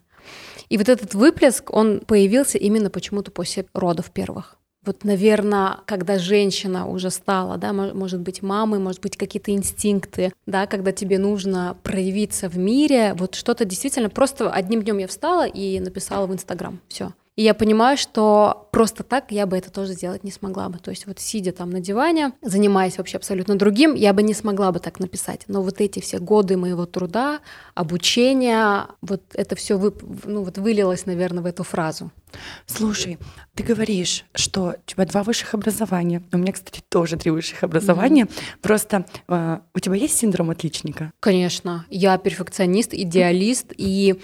И 0.69 0.77
вот 0.77 0.89
этот 0.89 1.13
выплеск, 1.15 1.73
он 1.73 1.99
появился 1.99 2.57
именно 2.57 2.89
почему-то 2.89 3.31
после 3.31 3.65
родов 3.73 4.11
первых. 4.11 4.57
Вот, 4.85 5.03
наверное, 5.03 5.79
когда 5.85 6.17
женщина 6.17 6.87
уже 6.87 7.09
стала, 7.09 7.57
да, 7.57 7.73
может 7.73 8.21
быть, 8.21 8.41
мамой, 8.41 8.79
может 8.79 9.01
быть, 9.01 9.17
какие-то 9.17 9.51
инстинкты, 9.51 10.31
да, 10.45 10.67
когда 10.67 10.91
тебе 10.91 11.17
нужно 11.19 11.75
проявиться 11.83 12.47
в 12.49 12.57
мире, 12.57 13.13
вот 13.17 13.35
что-то 13.35 13.65
действительно 13.65 14.09
просто 14.09 14.49
одним 14.49 14.81
днем 14.81 14.99
я 14.99 15.07
встала 15.07 15.45
и 15.47 15.79
написала 15.79 16.27
в 16.27 16.33
Инстаграм, 16.33 16.79
все. 16.87 17.11
И 17.39 17.41
я 17.41 17.53
понимаю, 17.53 17.97
что 17.97 18.67
просто 18.73 19.03
так 19.03 19.31
я 19.31 19.45
бы 19.45 19.57
это 19.57 19.71
тоже 19.71 19.93
сделать 19.93 20.25
не 20.25 20.31
смогла 20.31 20.67
бы. 20.67 20.77
То 20.77 20.91
есть 20.91 21.07
вот 21.07 21.21
сидя 21.21 21.53
там 21.53 21.69
на 21.69 21.79
диване, 21.79 22.33
занимаясь 22.41 22.97
вообще 22.97 23.15
абсолютно 23.15 23.55
другим, 23.57 23.95
я 23.95 24.11
бы 24.11 24.23
не 24.23 24.33
смогла 24.33 24.73
бы 24.73 24.79
так 24.79 24.99
написать. 24.99 25.45
Но 25.47 25.61
вот 25.61 25.79
эти 25.79 26.01
все 26.01 26.19
годы 26.19 26.57
моего 26.57 26.85
труда, 26.85 27.39
обучения, 27.75 28.87
вот 29.01 29.21
это 29.35 29.55
все 29.55 29.77
вы, 29.77 29.93
ну, 30.25 30.43
вот 30.43 30.57
вылилось, 30.57 31.05
наверное, 31.05 31.41
в 31.41 31.45
эту 31.45 31.63
фразу. 31.63 32.11
Слушай, 32.65 33.17
ты 33.55 33.63
говоришь, 33.63 34.25
что 34.35 34.75
у 34.77 34.89
тебя 34.89 35.05
два 35.05 35.23
высших 35.23 35.53
образования. 35.53 36.21
У 36.31 36.37
меня, 36.37 36.53
кстати, 36.53 36.81
тоже 36.89 37.17
три 37.17 37.31
высших 37.31 37.63
образования. 37.63 38.25
Mm-hmm. 38.25 38.61
Просто 38.61 39.05
э, 39.27 39.59
у 39.73 39.79
тебя 39.79 39.95
есть 39.95 40.17
синдром 40.17 40.49
отличника? 40.49 41.11
Конечно. 41.19 41.85
Я 41.89 42.17
перфекционист, 42.17 42.93
идеалист. 42.93 43.73
И 43.77 44.21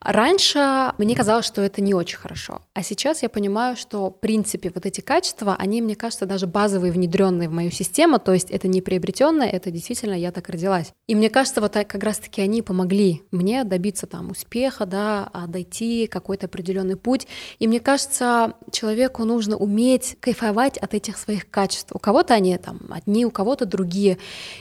раньше 0.00 0.92
мне 0.98 1.16
казалось, 1.16 1.46
что 1.46 1.62
это 1.62 1.80
не 1.80 1.94
очень 1.94 2.18
хорошо. 2.18 2.49
А 2.74 2.82
сейчас 2.82 3.22
я 3.22 3.28
понимаю, 3.28 3.76
что, 3.76 4.10
в 4.10 4.20
принципе, 4.20 4.70
вот 4.74 4.86
эти 4.86 5.00
качества, 5.00 5.56
они, 5.58 5.82
мне 5.82 5.94
кажется, 5.94 6.26
даже 6.26 6.46
базовые, 6.46 6.92
внедренные 6.92 7.48
в 7.48 7.52
мою 7.52 7.70
систему. 7.70 8.18
То 8.18 8.32
есть 8.32 8.50
это 8.50 8.68
не 8.68 8.80
приобретенное, 8.80 9.48
это 9.48 9.70
действительно 9.70 10.14
я 10.14 10.32
так 10.32 10.48
родилась. 10.48 10.92
И 11.06 11.14
мне 11.14 11.30
кажется, 11.30 11.60
вот 11.60 11.74
как 11.74 12.02
раз-таки 12.02 12.40
они 12.40 12.62
помогли 12.62 13.22
мне 13.30 13.64
добиться 13.64 14.06
там 14.06 14.30
успеха, 14.30 14.86
да, 14.86 15.28
а 15.32 15.46
дойти 15.46 16.06
какой-то 16.06 16.46
определенный 16.46 16.96
путь. 16.96 17.26
И 17.58 17.66
мне 17.66 17.80
кажется, 17.80 18.54
человеку 18.72 19.24
нужно 19.24 19.56
уметь 19.56 20.16
кайфовать 20.20 20.78
от 20.78 20.94
этих 20.94 21.18
своих 21.18 21.50
качеств. 21.50 21.90
У 21.92 21.98
кого-то 21.98 22.34
они 22.34 22.56
там 22.58 22.80
одни, 22.90 23.24
у 23.26 23.30
кого-то 23.30 23.66
другие. 23.66 24.18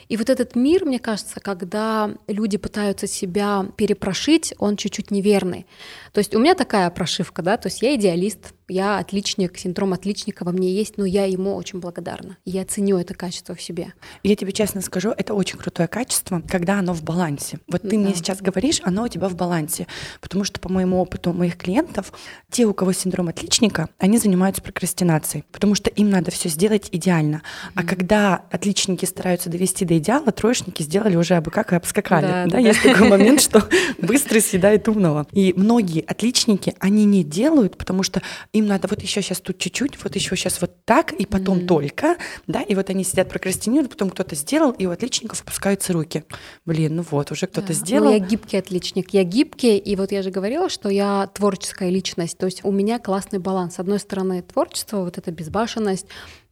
И 0.07 0.17
вот 0.17 0.29
этот 0.29 0.55
мир, 0.55 0.85
мне 0.85 0.99
кажется, 0.99 1.39
когда 1.39 2.11
люди 2.27 2.57
пытаются 2.57 3.07
себя 3.07 3.65
перепрошить, 3.77 4.53
он 4.57 4.75
чуть-чуть 4.75 5.11
неверный. 5.11 5.65
То 6.13 6.19
есть 6.19 6.35
у 6.35 6.39
меня 6.39 6.55
такая 6.55 6.89
прошивка, 6.89 7.41
да, 7.41 7.57
то 7.57 7.67
есть 7.67 7.78
я 7.81 7.95
идеалист, 7.95 8.53
я 8.69 8.99
отличник, 8.99 9.57
синдром 9.57 9.93
отличника 9.93 10.43
во 10.43 10.51
мне 10.51 10.73
есть, 10.73 10.97
но 10.97 11.05
я 11.05 11.25
ему 11.25 11.55
очень 11.55 11.79
благодарна. 11.79 12.37
Я 12.45 12.65
ценю 12.65 12.97
это 12.97 13.13
качество 13.13 13.55
в 13.55 13.61
себе. 13.61 13.93
Я 14.23 14.35
тебе 14.35 14.51
честно 14.51 14.81
скажу, 14.81 15.11
это 15.15 15.33
очень 15.33 15.57
крутое 15.57 15.87
качество, 15.87 16.41
когда 16.47 16.79
оно 16.79 16.93
в 16.93 17.03
балансе. 17.03 17.59
Вот 17.67 17.81
ты 17.81 17.91
да. 17.91 17.97
мне 17.97 18.15
сейчас 18.15 18.41
говоришь, 18.41 18.81
оно 18.83 19.03
у 19.03 19.07
тебя 19.07 19.27
в 19.27 19.35
балансе. 19.35 19.87
Потому 20.21 20.43
что 20.43 20.59
по 20.59 20.69
моему 20.69 20.99
опыту 21.01 21.33
моих 21.33 21.57
клиентов, 21.57 22.13
те, 22.49 22.65
у 22.65 22.73
кого 22.73 22.93
синдром 22.93 23.29
отличника, 23.29 23.89
они 23.97 24.17
занимаются 24.17 24.61
прокрастинацией, 24.61 25.43
потому 25.51 25.75
что 25.75 25.89
им 25.89 26.09
надо 26.09 26.31
все 26.31 26.49
сделать 26.49 26.89
идеально. 26.91 27.37
Mm-hmm. 27.37 27.71
А 27.75 27.83
когда 27.83 28.45
отличники 28.51 29.05
стараются 29.05 29.49
довести 29.49 29.85
до 29.85 29.97
идеала, 29.97 30.31
троечники 30.31 30.83
сделали 30.83 31.15
уже 31.15 31.35
абы 31.35 31.51
как 31.51 31.73
и 31.73 31.75
обскакали. 31.75 32.27
Да, 32.27 32.45
да, 32.45 32.51
да. 32.51 32.59
Есть 32.59 32.83
такой 32.83 33.09
момент, 33.09 33.41
что 33.41 33.63
быстро 33.97 34.39
съедает 34.39 34.87
умного. 34.87 35.27
И 35.31 35.53
многие 35.55 36.01
отличники, 36.01 36.75
они 36.79 37.05
не 37.05 37.23
делают, 37.23 37.77
потому 37.77 38.03
что 38.03 38.21
им 38.53 38.58
надо 38.67 38.87
вот 38.87 39.01
еще 39.01 39.21
сейчас 39.21 39.39
тут 39.39 39.57
чуть-чуть, 39.57 40.03
вот 40.03 40.15
еще 40.15 40.35
сейчас 40.35 40.61
вот 40.61 40.85
так, 40.85 41.13
и 41.13 41.25
потом 41.25 41.59
mm-hmm. 41.59 41.67
только, 41.67 42.17
да, 42.47 42.61
и 42.61 42.75
вот 42.75 42.89
они 42.89 43.03
сидят 43.03 43.29
прокрастинируют, 43.29 43.91
потом 43.91 44.09
кто-то 44.09 44.35
сделал, 44.35 44.71
и 44.71 44.85
у 44.85 44.91
отличников 44.91 45.41
опускаются 45.41 45.93
руки. 45.93 46.23
Блин, 46.65 46.97
ну 46.97 47.05
вот, 47.09 47.31
уже 47.31 47.47
кто-то 47.47 47.69
да. 47.69 47.73
сделал. 47.73 48.05
Ну, 48.05 48.11
я 48.11 48.19
гибкий 48.19 48.57
отличник, 48.57 49.13
я 49.13 49.23
гибкий, 49.23 49.77
и 49.77 49.95
вот 49.95 50.11
я 50.11 50.21
же 50.21 50.31
говорила, 50.31 50.69
что 50.69 50.89
я 50.89 51.27
творческая 51.33 51.89
личность, 51.89 52.37
то 52.37 52.45
есть 52.45 52.63
у 52.63 52.71
меня 52.71 52.99
классный 52.99 53.39
баланс. 53.39 53.75
С 53.75 53.79
одной 53.79 53.99
стороны, 53.99 54.41
творчество, 54.41 54.97
вот 54.97 55.17
эта 55.17 55.31
безбашенность, 55.31 56.07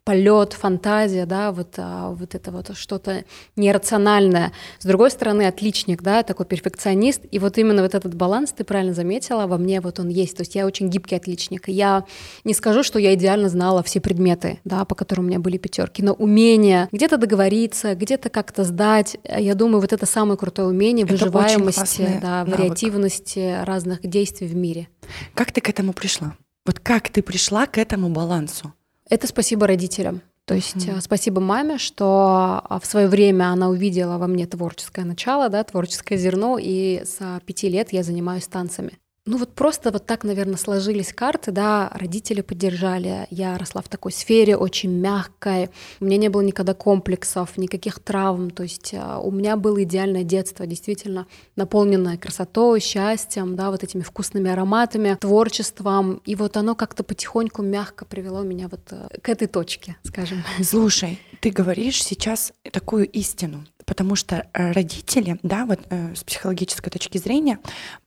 полет, 0.07 0.53
фантазия, 0.53 1.25
да, 1.25 1.51
вот, 1.51 1.73
а, 1.75 2.11
вот 2.11 2.33
это 2.33 2.49
вот 2.51 2.71
что-то 2.77 3.25
нерациональное. 3.57 4.53
С 4.79 4.85
другой 4.85 5.11
стороны, 5.11 5.45
отличник, 5.47 6.01
да, 6.01 6.23
такой 6.23 6.45
перфекционист, 6.45 7.23
и 7.29 7.39
вот 7.39 7.57
именно 7.57 7.81
вот 7.81 7.93
этот 7.93 8.15
баланс, 8.15 8.53
ты 8.53 8.63
правильно 8.63 8.93
заметила, 8.93 9.47
во 9.47 9.57
мне 9.57 9.81
вот 9.81 9.99
он 9.99 10.07
есть, 10.07 10.37
то 10.37 10.43
есть 10.43 10.55
я 10.55 10.65
очень 10.65 10.87
гибкий 10.87 11.17
отличник. 11.17 11.67
Я 11.67 12.05
не 12.45 12.53
скажу, 12.53 12.83
что 12.83 12.99
я 12.99 13.15
идеально 13.15 13.49
знала 13.49 13.83
все 13.83 13.99
предметы, 13.99 14.61
да, 14.63 14.85
по 14.85 14.95
которым 14.95 15.25
у 15.25 15.27
меня 15.27 15.39
были 15.39 15.57
пятерки, 15.57 16.01
но 16.01 16.13
умение 16.13 16.87
где-то 16.93 17.17
договориться, 17.17 17.93
где-то 17.93 18.29
как-то 18.29 18.63
сдать, 18.63 19.17
я 19.25 19.55
думаю, 19.55 19.81
вот 19.81 19.91
это 19.91 20.05
самое 20.05 20.37
крутое 20.37 20.69
умение 20.69 21.03
это 21.03 21.15
выживаемости, 21.15 22.19
да, 22.21 22.45
навык. 22.45 22.59
вариативности 22.59 23.61
разных 23.61 23.99
действий 24.03 24.47
в 24.47 24.55
мире. 24.55 24.87
Как 25.33 25.51
ты 25.51 25.59
к 25.59 25.67
этому 25.67 25.91
пришла? 25.91 26.37
Вот 26.65 26.79
как 26.79 27.09
ты 27.09 27.21
пришла 27.21 27.65
к 27.65 27.77
этому 27.77 28.07
балансу? 28.07 28.73
Это 29.09 29.27
спасибо 29.27 29.67
родителям. 29.67 30.21
То 30.45 30.53
есть 30.53 30.75
mm-hmm. 30.77 31.01
спасибо 31.01 31.41
маме, 31.41 31.77
что 31.77 32.61
а, 32.63 32.79
в 32.79 32.85
свое 32.85 33.09
время 33.09 33.51
она 33.51 33.67
увидела 33.67 34.17
во 34.17 34.27
мне 34.27 34.45
творческое 34.47 35.03
начало, 35.03 35.49
да, 35.49 35.61
творческое 35.65 36.17
зерно, 36.17 36.57
и 36.57 37.03
с 37.03 37.41
пяти 37.45 37.67
лет 37.67 37.91
я 37.91 38.01
занимаюсь 38.01 38.47
танцами. 38.47 38.97
Ну 39.27 39.37
вот 39.37 39.53
просто 39.53 39.91
вот 39.91 40.05
так, 40.05 40.23
наверное, 40.23 40.55
сложились 40.55 41.11
карты, 41.11 41.51
да, 41.51 41.91
родители 41.93 42.39
поддержали, 42.39 43.27
я 43.29 43.57
росла 43.57 43.81
в 43.81 43.89
такой 43.89 44.13
сфере 44.13 44.55
очень 44.55 44.89
мягкой, 44.89 45.69
у 45.99 46.05
меня 46.05 46.15
не 46.15 46.29
было 46.29 46.41
никогда 46.41 46.73
комплексов, 46.73 47.57
никаких 47.57 47.99
травм, 47.99 48.49
то 48.49 48.63
есть 48.63 48.93
а, 48.97 49.19
у 49.19 49.29
меня 49.29 49.57
было 49.57 49.83
идеальное 49.83 50.23
детство, 50.23 50.65
действительно 50.65 51.27
наполненное 51.57 52.17
красотой, 52.17 52.79
счастьем, 52.79 53.57
да, 53.57 53.69
вот 53.69 53.83
этими 53.83 54.01
вкусными 54.01 54.49
ароматами, 54.49 55.17
творчеством, 55.19 56.21
и 56.23 56.35
вот 56.35 56.55
оно 56.55 56.73
как-то 56.73 57.03
потихоньку 57.03 57.61
мягко 57.63 58.05
привело 58.05 58.43
меня 58.43 58.69
вот 58.69 58.79
э, 58.91 59.09
к 59.21 59.27
этой 59.27 59.47
точке, 59.49 59.97
скажем. 60.03 60.41
Слушай, 60.63 61.19
ты 61.41 61.51
говоришь 61.51 62.01
сейчас 62.01 62.53
такую 62.71 63.05
истину, 63.09 63.65
потому 63.87 64.15
что 64.15 64.47
э, 64.53 64.71
родители, 64.73 65.39
да, 65.41 65.65
вот 65.65 65.79
э, 65.89 66.13
с 66.13 66.23
психологической 66.23 66.91
точки 66.91 67.17
зрения, 67.17 67.57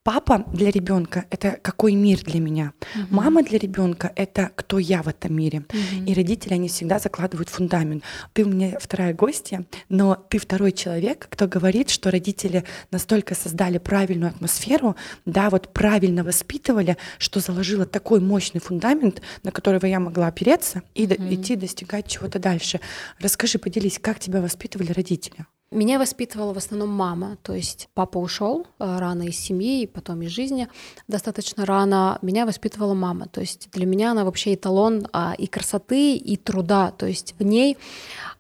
папа 0.05 0.45
для 0.53 0.71
ребенка 0.71 1.25
это 1.31 1.59
какой 1.63 1.95
мир 1.95 2.23
для 2.23 2.39
меня, 2.39 2.73
угу. 2.95 3.07
мама 3.11 3.43
для 3.43 3.59
ребенка 3.59 4.13
это 4.15 4.51
кто 4.55 4.79
я 4.79 5.03
в 5.03 5.09
этом 5.09 5.35
мире, 5.35 5.61
угу. 5.61 6.05
и 6.07 6.13
родители 6.15 6.53
они 6.53 6.69
всегда 6.69 6.99
закладывают 6.99 7.49
фундамент. 7.49 8.05
Ты 8.35 8.45
у 8.45 8.49
меня 8.51 8.79
вторая 8.79 9.15
гостья, 9.15 9.65
но 9.89 10.15
ты 10.15 10.39
второй 10.39 10.73
человек, 10.73 11.27
кто 11.31 11.49
говорит, 11.49 11.89
что 11.89 12.11
родители 12.11 12.65
настолько 12.91 13.35
создали 13.35 13.79
правильную 13.79 14.31
атмосферу, 14.31 14.97
да, 15.25 15.49
вот 15.49 15.73
правильно 15.73 16.23
воспитывали, 16.23 16.99
что 17.19 17.41
заложило 17.41 17.87
такой 17.87 18.21
мощный 18.21 18.61
фундамент, 18.61 19.23
на 19.43 19.51
которого 19.51 19.87
я 19.87 19.99
могла 19.99 20.27
опереться 20.27 20.83
и 20.95 21.07
угу. 21.07 21.35
идти 21.35 21.57
достигать 21.57 22.07
чего-то 22.07 22.39
дальше. 22.39 22.81
Расскажи, 23.19 23.59
поделись, 23.59 23.99
как 23.99 24.21
тебя 24.21 24.43
воспитывали 24.43 24.93
родители? 24.93 25.47
Меня 25.73 26.01
воспитывала 26.01 26.53
в 26.53 26.57
основном 26.57 26.89
мама, 26.89 27.39
то 27.45 27.55
есть 27.55 27.89
папа 27.95 28.19
ушел 28.19 28.67
э, 28.81 28.99
рано 28.99 29.23
из 29.23 29.39
семьи 29.39 29.83
и 29.83 29.87
потом 29.87 30.21
из 30.23 30.31
жизни 30.33 30.67
достаточно 31.07 31.65
рано. 31.65 32.19
Меня 32.23 32.45
воспитывала 32.45 32.93
мама, 32.93 33.29
то 33.29 33.41
есть 33.41 33.71
для 33.71 33.87
меня 33.87 34.11
она 34.11 34.25
вообще 34.25 34.55
эталон 34.55 35.07
а, 35.13 35.33
и 35.39 35.47
красоты, 35.47 36.17
и 36.17 36.37
труда, 36.37 36.91
то 36.91 37.07
есть 37.07 37.37
в 37.39 37.45
ней 37.45 37.79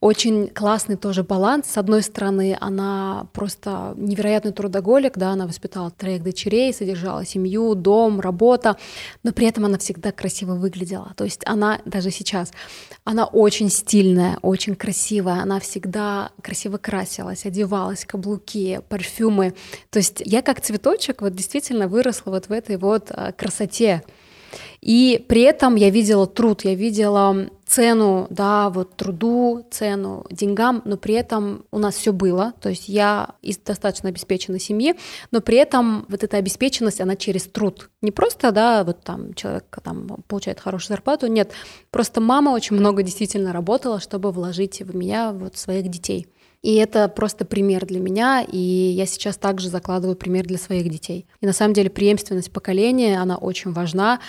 очень 0.00 0.48
классный 0.48 0.96
тоже 0.96 1.22
баланс. 1.22 1.66
С 1.66 1.76
одной 1.76 2.02
стороны, 2.02 2.56
она 2.58 3.26
просто 3.34 3.92
невероятный 3.98 4.52
трудоголик, 4.52 5.18
да, 5.18 5.32
она 5.32 5.46
воспитала 5.46 5.90
троих 5.90 6.22
дочерей, 6.22 6.72
содержала 6.72 7.26
семью, 7.26 7.74
дом, 7.74 8.18
работа, 8.18 8.78
но 9.22 9.32
при 9.32 9.46
этом 9.46 9.66
она 9.66 9.76
всегда 9.76 10.10
красиво 10.10 10.54
выглядела. 10.54 11.12
То 11.16 11.24
есть 11.24 11.42
она 11.44 11.80
даже 11.84 12.10
сейчас, 12.10 12.52
она 13.04 13.26
очень 13.26 13.68
стильная, 13.68 14.38
очень 14.40 14.74
красивая, 14.74 15.42
она 15.42 15.60
всегда 15.60 16.30
красиво 16.42 16.78
красилась, 16.78 17.44
одевалась, 17.44 18.06
каблуки, 18.06 18.80
парфюмы. 18.88 19.54
То 19.90 19.98
есть 19.98 20.22
я 20.24 20.40
как 20.40 20.62
цветочек 20.62 21.20
вот 21.20 21.34
действительно 21.34 21.88
выросла 21.88 22.30
вот 22.30 22.48
в 22.48 22.52
этой 22.52 22.78
вот 22.78 23.10
а, 23.10 23.32
красоте. 23.32 24.02
И 24.80 25.24
при 25.28 25.42
этом 25.42 25.74
я 25.74 25.90
видела 25.90 26.26
труд, 26.26 26.64
я 26.64 26.74
видела 26.74 27.48
цену, 27.66 28.26
да, 28.30 28.68
вот 28.70 28.96
труду, 28.96 29.64
цену 29.70 30.26
деньгам, 30.30 30.82
но 30.84 30.96
при 30.96 31.14
этом 31.14 31.64
у 31.70 31.78
нас 31.78 31.94
все 31.94 32.12
было, 32.12 32.52
то 32.60 32.68
есть 32.68 32.88
я 32.88 33.30
из 33.42 33.58
достаточно 33.58 34.08
обеспеченной 34.08 34.58
семьи, 34.58 34.96
но 35.30 35.40
при 35.40 35.56
этом 35.56 36.04
вот 36.08 36.24
эта 36.24 36.36
обеспеченность, 36.36 37.00
она 37.00 37.14
через 37.14 37.44
труд. 37.44 37.90
Не 38.02 38.10
просто, 38.10 38.50
да, 38.50 38.82
вот 38.82 39.02
там 39.04 39.34
человек 39.34 39.78
там 39.84 40.08
получает 40.26 40.58
хорошую 40.58 40.96
зарплату, 40.96 41.28
нет, 41.28 41.52
просто 41.90 42.20
мама 42.20 42.50
очень 42.50 42.74
много 42.74 43.04
действительно 43.04 43.52
работала, 43.52 44.00
чтобы 44.00 44.32
вложить 44.32 44.80
в 44.80 44.96
меня 44.96 45.32
вот 45.32 45.56
своих 45.56 45.88
детей. 45.88 46.26
И 46.62 46.74
это 46.74 47.08
просто 47.08 47.44
пример 47.44 47.86
для 47.86 48.00
меня, 48.00 48.42
и 48.42 48.58
я 48.58 49.06
сейчас 49.06 49.36
также 49.36 49.68
закладываю 49.68 50.16
пример 50.16 50.46
для 50.46 50.58
своих 50.58 50.88
детей. 50.90 51.26
И 51.40 51.46
на 51.46 51.52
самом 51.52 51.72
деле 51.72 51.88
преемственность 51.88 52.52
поколения, 52.52 53.20
она 53.20 53.36
очень 53.36 53.72
важна, 53.72 54.20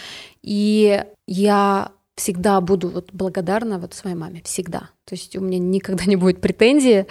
и 0.41 1.03
я 1.27 1.91
всегда 2.15 2.61
буду 2.61 2.89
вот 2.89 3.09
благодарна 3.11 3.79
вот 3.79 3.93
своей 3.93 4.15
маме, 4.15 4.41
всегда. 4.43 4.89
То 5.05 5.15
есть 5.15 5.35
у 5.35 5.41
меня 5.41 5.59
никогда 5.59 6.05
не 6.05 6.15
будет 6.15 6.39
претензии, 6.39 7.05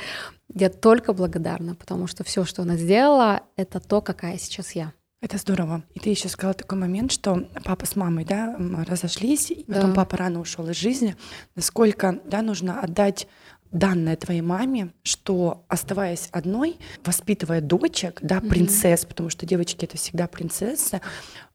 я 0.54 0.70
только 0.70 1.12
благодарна, 1.12 1.74
потому 1.74 2.06
что 2.06 2.24
все, 2.24 2.44
что 2.44 2.62
она 2.62 2.76
сделала, 2.76 3.42
это 3.56 3.78
то, 3.80 4.00
какая 4.00 4.38
сейчас 4.38 4.72
я. 4.72 4.92
Это 5.22 5.36
здорово. 5.36 5.82
И 5.92 6.00
ты 6.00 6.08
еще 6.08 6.30
сказала 6.30 6.54
такой 6.54 6.78
момент, 6.78 7.12
что 7.12 7.46
папа 7.62 7.84
с 7.84 7.94
мамой, 7.94 8.24
да, 8.24 8.56
разошлись, 8.88 9.50
и 9.50 9.64
потом 9.64 9.92
папа 9.92 10.16
рано 10.16 10.40
ушел 10.40 10.66
из 10.70 10.76
жизни. 10.76 11.14
Насколько, 11.54 12.20
да, 12.24 12.40
нужно 12.40 12.80
отдать 12.80 13.28
данное 13.72 14.16
твоей 14.16 14.40
маме, 14.40 14.92
что 15.02 15.64
оставаясь 15.68 16.28
одной, 16.32 16.76
воспитывая 17.04 17.60
дочек, 17.60 18.18
да, 18.22 18.40
принцесс, 18.40 19.04
mm-hmm. 19.04 19.08
потому 19.08 19.30
что 19.30 19.46
девочки 19.46 19.84
это 19.84 19.96
всегда 19.96 20.26
принцессы, 20.26 21.00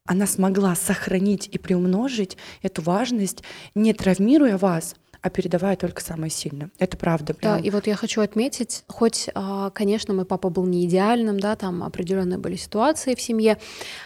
она 0.05 0.27
смогла 0.27 0.75
сохранить 0.75 1.47
и 1.47 1.57
приумножить 1.57 2.37
эту 2.61 2.83
важность, 2.83 3.43
не 3.73 3.91
травмируя 3.93 4.57
вас, 4.57 4.95
а 5.25 5.29
передавая 5.31 5.75
только 5.75 6.03
самое 6.03 6.29
сильное. 6.29 6.69
Это 6.77 6.97
правда. 6.97 7.33
Прям. 7.33 7.57
Да, 7.57 7.59
и 7.59 7.71
вот 7.71 7.87
я 7.87 7.95
хочу 7.95 8.21
отметить, 8.21 8.83
хоть, 8.85 9.27
а, 9.33 9.71
конечно, 9.71 10.13
мой 10.13 10.23
папа 10.23 10.49
был 10.49 10.67
не 10.67 10.85
идеальным, 10.85 11.39
да, 11.39 11.55
там 11.55 11.81
определенные 11.81 12.37
были 12.37 12.55
ситуации 12.55 13.15
в 13.15 13.21
семье, 13.21 13.57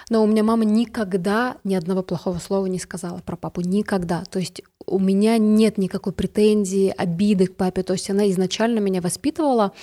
но 0.10 0.24
у 0.24 0.28
меня 0.28 0.44
мама 0.46 0.64
никогда 0.64 1.58
ни 1.66 1.76
одного 1.76 2.04
плохого 2.04 2.40
слова 2.40 2.68
не 2.68 2.80
сказала 2.80 3.18
про 3.18 3.36
папу, 3.36 3.60
никогда. 3.60 4.24
То 4.30 4.40
есть 4.40 4.62
у 4.90 5.00
меня 5.00 5.38
нет 5.38 5.78
никакой 5.78 6.14
претензии, 6.14 6.94
обиды 6.96 7.48
к 7.48 7.56
папе. 7.56 7.84
То 7.84 7.94
есть 7.94 8.10
она 8.10 8.30
изначально 8.32 8.80
меня 8.80 9.02
воспитывала, 9.02 9.74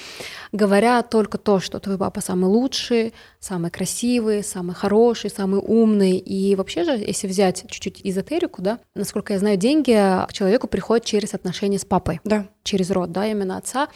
говоря 0.52 1.02
только 1.02 1.38
то, 1.38 1.60
что 1.60 1.78
твой 1.78 1.98
папа 1.98 2.20
самый 2.20 2.46
лучший, 2.46 3.14
самый 3.38 3.70
красивый, 3.70 4.42
самый 4.42 4.74
хороший, 4.74 5.30
самый 5.30 5.60
умный. 5.60 6.16
И 6.16 6.54
вообще 6.56 6.84
же, 6.84 6.92
если 6.92 7.28
взять 7.28 7.64
чуть-чуть 7.68 8.00
эзотерику, 8.04 8.62
да, 8.62 8.78
насколько 8.94 9.32
я 9.32 9.38
знаю, 9.38 9.56
деньги 9.56 9.92
к 9.92 10.32
человеку 10.32 10.66
приходят 10.66 11.04
через 11.04 11.25
отношения 11.34 11.78
с 11.78 11.84
папой. 11.84 12.20
Да. 12.24 12.48
Через 12.66 12.90
род, 12.90 13.12
да, 13.12 13.28
именно 13.28 13.58
отца. 13.58 13.88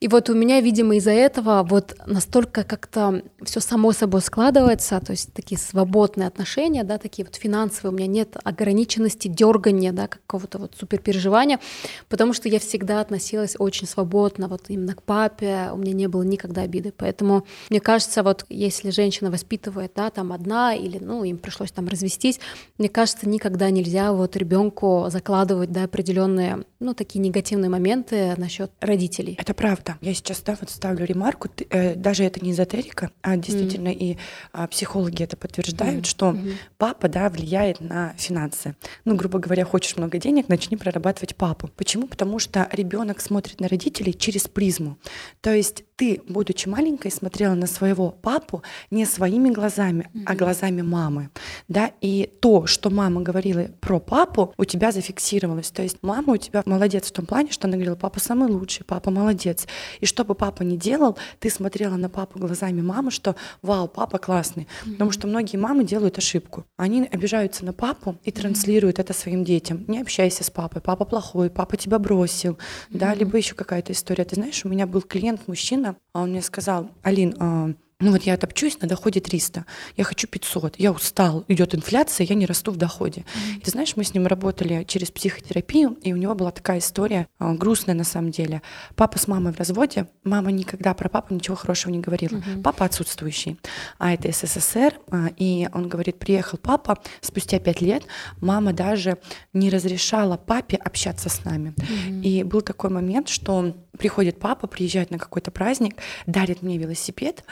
И 0.00 0.08
вот 0.08 0.30
у 0.30 0.34
меня, 0.34 0.62
видимо, 0.62 0.96
из-за 0.96 1.10
этого 1.10 1.62
вот 1.62 1.94
настолько 2.06 2.64
как-то 2.64 3.22
все 3.42 3.60
само 3.60 3.92
собой 3.92 4.22
складывается, 4.22 4.98
то 5.00 5.10
есть 5.10 5.34
такие 5.34 5.58
свободные 5.58 6.26
отношения, 6.26 6.84
да, 6.84 6.96
такие 6.96 7.26
вот 7.26 7.36
финансовые, 7.36 7.92
у 7.92 7.94
меня 7.94 8.06
нет 8.06 8.36
ограниченности, 8.42 9.28
дергания, 9.28 9.92
да, 9.92 10.08
какого-то 10.08 10.56
вот 10.56 10.72
суперпереживания, 10.80 11.60
потому 12.08 12.32
что 12.32 12.48
я 12.48 12.58
всегда 12.60 13.02
относилась 13.02 13.56
очень 13.58 13.86
свободно 13.86 14.48
вот 14.48 14.62
именно 14.68 14.94
к 14.94 15.02
папе, 15.02 15.68
у 15.74 15.76
меня 15.76 15.92
не 15.92 16.06
было 16.06 16.22
никогда 16.22 16.62
обиды. 16.62 16.94
Поэтому 16.96 17.44
мне 17.68 17.80
кажется, 17.80 18.22
вот 18.22 18.46
если 18.48 18.88
женщина 18.88 19.30
воспитывает, 19.30 19.92
да, 19.94 20.08
там 20.08 20.32
одна 20.32 20.74
или, 20.74 20.96
ну, 20.98 21.24
им 21.24 21.36
пришлось 21.36 21.72
там 21.72 21.88
развестись, 21.88 22.40
мне 22.78 22.88
кажется, 22.88 23.28
никогда 23.28 23.68
нельзя 23.68 24.14
вот 24.14 24.34
ребенку 24.34 25.08
закладывать, 25.08 25.72
да, 25.72 25.84
определенные, 25.84 26.64
ну, 26.80 26.94
такие 26.94 27.20
негативные 27.20 27.68
моменты 27.68 28.13
насчет 28.36 28.70
родителей. 28.80 29.36
Это 29.38 29.54
правда. 29.54 29.96
Я 30.00 30.14
сейчас, 30.14 30.40
да, 30.42 30.56
вот 30.60 30.70
ставлю 30.70 31.04
ремарку, 31.04 31.48
ты, 31.48 31.66
э, 31.70 31.94
даже 31.94 32.24
это 32.24 32.44
не 32.44 32.52
эзотерика, 32.52 33.10
а 33.22 33.36
действительно 33.36 33.88
mm. 33.88 33.98
и 33.98 34.18
а, 34.52 34.66
психологи 34.66 35.22
это 35.22 35.36
подтверждают, 35.36 36.04
mm. 36.04 36.08
что 36.08 36.30
mm-hmm. 36.30 36.54
папа, 36.78 37.08
да, 37.08 37.28
влияет 37.28 37.80
на 37.80 38.14
финансы. 38.16 38.76
Ну, 39.04 39.14
грубо 39.16 39.38
говоря, 39.38 39.64
хочешь 39.64 39.96
много 39.96 40.18
денег, 40.18 40.48
начни 40.48 40.76
прорабатывать 40.76 41.36
папу. 41.36 41.68
Почему? 41.76 42.06
Потому 42.06 42.38
что 42.38 42.68
ребенок 42.72 43.20
смотрит 43.20 43.60
на 43.60 43.68
родителей 43.68 44.14
через 44.14 44.48
призму. 44.48 44.98
То 45.40 45.52
есть 45.52 45.84
ты, 45.96 46.22
будучи 46.28 46.68
маленькой, 46.68 47.10
смотрела 47.10 47.54
на 47.54 47.66
своего 47.66 48.10
папу 48.10 48.62
не 48.90 49.06
своими 49.06 49.50
глазами, 49.50 50.10
mm-hmm. 50.12 50.22
а 50.26 50.34
глазами 50.34 50.82
мамы, 50.82 51.30
да, 51.68 51.92
и 52.00 52.30
то, 52.40 52.66
что 52.66 52.90
мама 52.90 53.22
говорила 53.22 53.68
про 53.80 54.00
папу, 54.00 54.52
у 54.56 54.64
тебя 54.64 54.92
зафиксировалось. 54.92 55.70
То 55.70 55.82
есть 55.82 55.98
мама 56.02 56.34
у 56.34 56.36
тебя 56.36 56.62
молодец 56.66 57.08
в 57.08 57.12
том 57.12 57.26
плане, 57.26 57.50
что 57.50 57.68
она 57.68 57.76
говорила, 57.76 57.96
папа 58.04 58.20
самый 58.20 58.50
лучший, 58.50 58.84
папа 58.84 59.10
молодец. 59.10 59.66
И 59.98 60.04
что 60.04 60.24
бы 60.26 60.34
папа 60.34 60.62
ни 60.62 60.76
делал, 60.76 61.16
ты 61.40 61.48
смотрела 61.48 61.96
на 61.96 62.10
папу 62.10 62.38
глазами 62.38 62.82
мамы, 62.82 63.10
что 63.10 63.34
вау, 63.62 63.88
папа 63.88 64.18
классный. 64.18 64.64
Mm-hmm. 64.64 64.92
Потому 64.92 65.10
что 65.10 65.26
многие 65.26 65.56
мамы 65.56 65.84
делают 65.84 66.18
ошибку. 66.18 66.66
Они 66.76 67.08
обижаются 67.10 67.64
на 67.64 67.72
папу 67.72 68.18
и 68.22 68.30
транслируют 68.30 68.98
mm-hmm. 68.98 69.00
это 69.00 69.12
своим 69.14 69.42
детям. 69.42 69.86
Не 69.88 70.02
общайся 70.02 70.44
с 70.44 70.50
папой, 70.50 70.82
папа 70.82 71.06
плохой, 71.06 71.48
папа 71.48 71.78
тебя 71.78 71.98
бросил, 71.98 72.52
mm-hmm. 72.52 72.98
да, 72.98 73.14
либо 73.14 73.38
еще 73.38 73.54
какая-то 73.54 73.94
история. 73.94 74.26
Ты 74.26 74.34
знаешь, 74.34 74.62
у 74.66 74.68
меня 74.68 74.86
был 74.86 75.00
клиент 75.00 75.48
мужчина, 75.48 75.96
а 76.12 76.24
он 76.24 76.32
мне 76.32 76.42
сказал, 76.42 76.90
Алин, 77.02 77.34
а, 77.38 77.70
ну 78.00 78.12
вот 78.12 78.22
я 78.22 78.36
топчусь 78.36 78.80
на 78.80 78.88
доходе 78.88 79.20
300, 79.20 79.64
я 79.96 80.04
хочу 80.04 80.26
500, 80.26 80.78
я 80.78 80.90
устал, 80.90 81.44
идет 81.48 81.74
инфляция, 81.74 82.26
я 82.26 82.34
не 82.34 82.44
расту 82.44 82.72
в 82.72 82.76
доходе. 82.76 83.20
Mm-hmm. 83.20 83.56
И 83.56 83.60
ты 83.60 83.70
знаешь, 83.70 83.96
мы 83.96 84.04
с 84.04 84.14
ним 84.14 84.26
работали 84.26 84.84
через 84.84 85.10
психотерапию, 85.10 85.96
и 86.02 86.12
у 86.12 86.16
него 86.16 86.34
была 86.34 86.50
такая 86.50 86.80
история, 86.80 87.28
а, 87.38 87.54
грустная 87.54 87.94
на 87.94 88.04
самом 88.04 88.30
деле. 88.30 88.62
Папа 88.96 89.18
с 89.18 89.28
мамой 89.28 89.52
в 89.52 89.58
разводе, 89.58 90.08
мама 90.24 90.50
никогда 90.50 90.92
про 90.94 91.08
папу 91.08 91.34
ничего 91.34 91.56
хорошего 91.56 91.92
не 91.92 92.00
говорила. 92.00 92.38
Mm-hmm. 92.38 92.62
Папа 92.62 92.84
отсутствующий, 92.84 93.58
а 93.98 94.12
это 94.12 94.30
СССР, 94.32 94.98
а, 95.10 95.28
и 95.36 95.68
он 95.72 95.88
говорит, 95.88 96.18
приехал 96.18 96.58
папа, 96.58 96.98
спустя 97.20 97.58
5 97.58 97.80
лет 97.80 98.04
мама 98.40 98.72
даже 98.72 99.18
не 99.52 99.70
разрешала 99.70 100.36
папе 100.36 100.76
общаться 100.76 101.28
с 101.28 101.44
нами. 101.44 101.74
Mm-hmm. 101.76 102.22
И 102.22 102.42
был 102.42 102.60
такой 102.60 102.90
момент, 102.90 103.28
что 103.28 103.74
приходит 103.98 104.38
папа, 104.38 104.66
приезжает 104.66 105.10
на 105.10 105.18
какой-то 105.18 105.50
праздник, 105.50 105.96
дарит 106.26 106.62
мне 106.62 106.78
велосипед, 106.78 107.44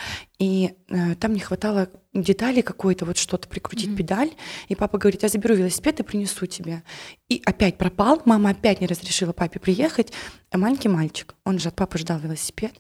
и 0.43 0.75
э, 0.89 1.15
там 1.15 1.35
не 1.35 1.39
хватало 1.39 1.89
детали 2.13 2.63
какой-то, 2.63 3.05
вот 3.05 3.17
что-то 3.17 3.47
прикрутить 3.47 3.91
mm-hmm. 3.91 3.97
педаль, 3.97 4.31
и 4.67 4.75
папа 4.75 4.99
говорит, 4.99 5.23
я 5.23 5.29
заберу 5.29 5.55
велосипед 5.55 6.01
и 6.01 6.03
принесу 6.03 6.47
тебе. 6.47 6.83
И 7.29 7.41
опять 7.47 7.79
пропал, 7.79 8.21
мама 8.25 8.51
опять 8.51 8.81
не 8.81 8.89
разрешила 8.89 9.33
папе 9.33 9.61
приехать, 9.61 10.13
а 10.51 10.59
маленький 10.59 10.89
мальчик, 10.89 11.37
он 11.45 11.61
же 11.61 11.69
от 11.69 11.77
папы 11.77 11.99
ждал 11.99 12.19
велосипед, 12.19 12.73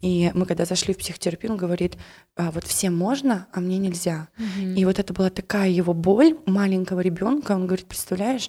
и 0.00 0.30
мы 0.32 0.46
когда 0.46 0.64
зашли 0.64 0.94
в 0.94 0.98
психотерапию, 0.98 1.50
он 1.50 1.58
говорит, 1.58 1.96
а, 2.36 2.52
вот 2.52 2.62
всем 2.62 2.96
можно, 2.96 3.48
а 3.52 3.58
мне 3.58 3.78
нельзя. 3.78 4.28
Mm-hmm. 4.38 4.74
И 4.76 4.84
вот 4.84 5.00
это 5.00 5.12
была 5.12 5.30
такая 5.30 5.70
его 5.70 5.94
боль 5.94 6.38
маленького 6.46 7.00
ребенка, 7.00 7.50
он 7.50 7.66
говорит, 7.66 7.86
представляешь, 7.86 8.48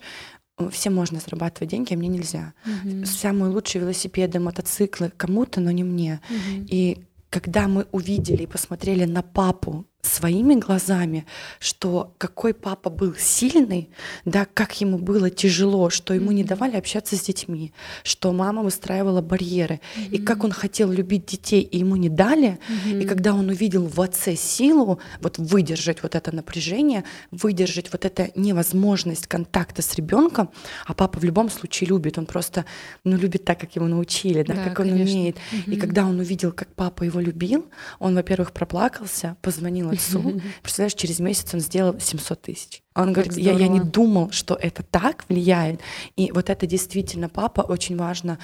всем 0.72 0.94
можно 0.94 1.20
зарабатывать 1.20 1.72
деньги, 1.72 1.94
а 1.94 1.98
мне 1.98 2.10
нельзя. 2.10 2.54
Угу. 2.66 3.06
Самые 3.06 3.50
лучшие 3.50 3.82
велосипеды, 3.82 4.40
мотоциклы 4.40 5.10
кому-то, 5.16 5.62
но 5.62 5.72
не 5.72 5.86
мне. 5.86 6.20
Угу. 6.30 6.66
И 6.68 7.06
когда 7.30 7.68
мы 7.68 7.88
увидели 7.92 8.44
и 8.44 8.48
посмотрели 8.48 9.06
на 9.06 9.22
папу, 9.22 9.86
своими 10.02 10.56
глазами, 10.56 11.26
что 11.60 12.14
какой 12.18 12.54
папа 12.54 12.90
был 12.90 13.16
сильный, 13.16 13.90
да, 14.24 14.46
как 14.46 14.80
ему 14.80 14.98
было 14.98 15.30
тяжело, 15.30 15.90
что 15.90 16.14
ему 16.14 16.32
не 16.32 16.46
давали 16.46 16.78
общаться 16.78 17.18
с 17.18 17.22
детьми, 17.22 17.74
что 18.04 18.32
мама 18.32 18.64
выстраивала 18.64 19.22
барьеры, 19.22 19.82
mm-hmm. 19.98 20.10
и 20.12 20.18
как 20.20 20.46
он 20.46 20.52
хотел 20.52 20.92
любить 20.92 21.26
детей, 21.26 21.62
и 21.62 21.80
ему 21.80 21.98
не 21.98 22.08
дали, 22.08 22.60
mm-hmm. 22.70 23.04
и 23.04 23.06
когда 23.06 23.34
он 23.34 23.50
увидел 23.50 23.88
в 23.88 24.00
отце 24.00 24.36
силу, 24.36 25.00
вот 25.20 25.38
выдержать 25.38 26.02
вот 26.02 26.16
это 26.16 26.34
напряжение, 26.34 27.04
выдержать 27.32 27.92
вот 27.92 28.06
это 28.06 28.30
невозможность 28.36 29.28
контакта 29.28 29.82
с 29.82 29.96
ребенком, 29.96 30.50
а 30.86 30.94
папа 30.94 31.20
в 31.20 31.26
любом 31.26 31.50
случае 31.50 31.90
любит, 31.90 32.18
он 32.18 32.26
просто, 32.26 32.64
ну, 33.04 33.18
любит 33.18 33.44
так, 33.44 33.60
как 33.60 33.76
его 33.76 33.88
научили, 33.88 34.44
да, 34.44 34.54
да 34.54 34.64
как 34.64 34.78
конечно. 34.78 34.96
он 34.96 35.02
умеет. 35.02 35.36
Mm-hmm. 35.36 35.74
И 35.74 35.76
когда 35.76 36.06
он 36.06 36.20
увидел, 36.20 36.54
как 36.54 36.74
папа 36.74 37.04
его 37.04 37.20
любил, 37.20 37.66
он, 38.00 38.16
во-первых, 38.16 38.54
проплакался, 38.54 39.36
позвонил 39.42 39.89
отцу. 39.90 40.42
Представляешь, 40.62 40.94
через 40.94 41.20
месяц 41.20 41.54
он 41.54 41.60
сделал 41.60 42.00
700 42.00 42.42
тысяч. 42.42 42.84
Он 42.96 43.14
говорит, 43.14 43.38
я, 43.38 43.54
я 43.54 43.68
не 43.68 43.80
думал, 43.80 44.32
что 44.32 44.56
это 44.56 44.84
так 44.84 45.26
влияет. 45.30 45.82
И 46.16 46.32
вот 46.32 46.50
это 46.50 46.68
действительно 46.68 47.30
папа 47.30 47.62
очень 47.62 47.98
важно 47.98 48.40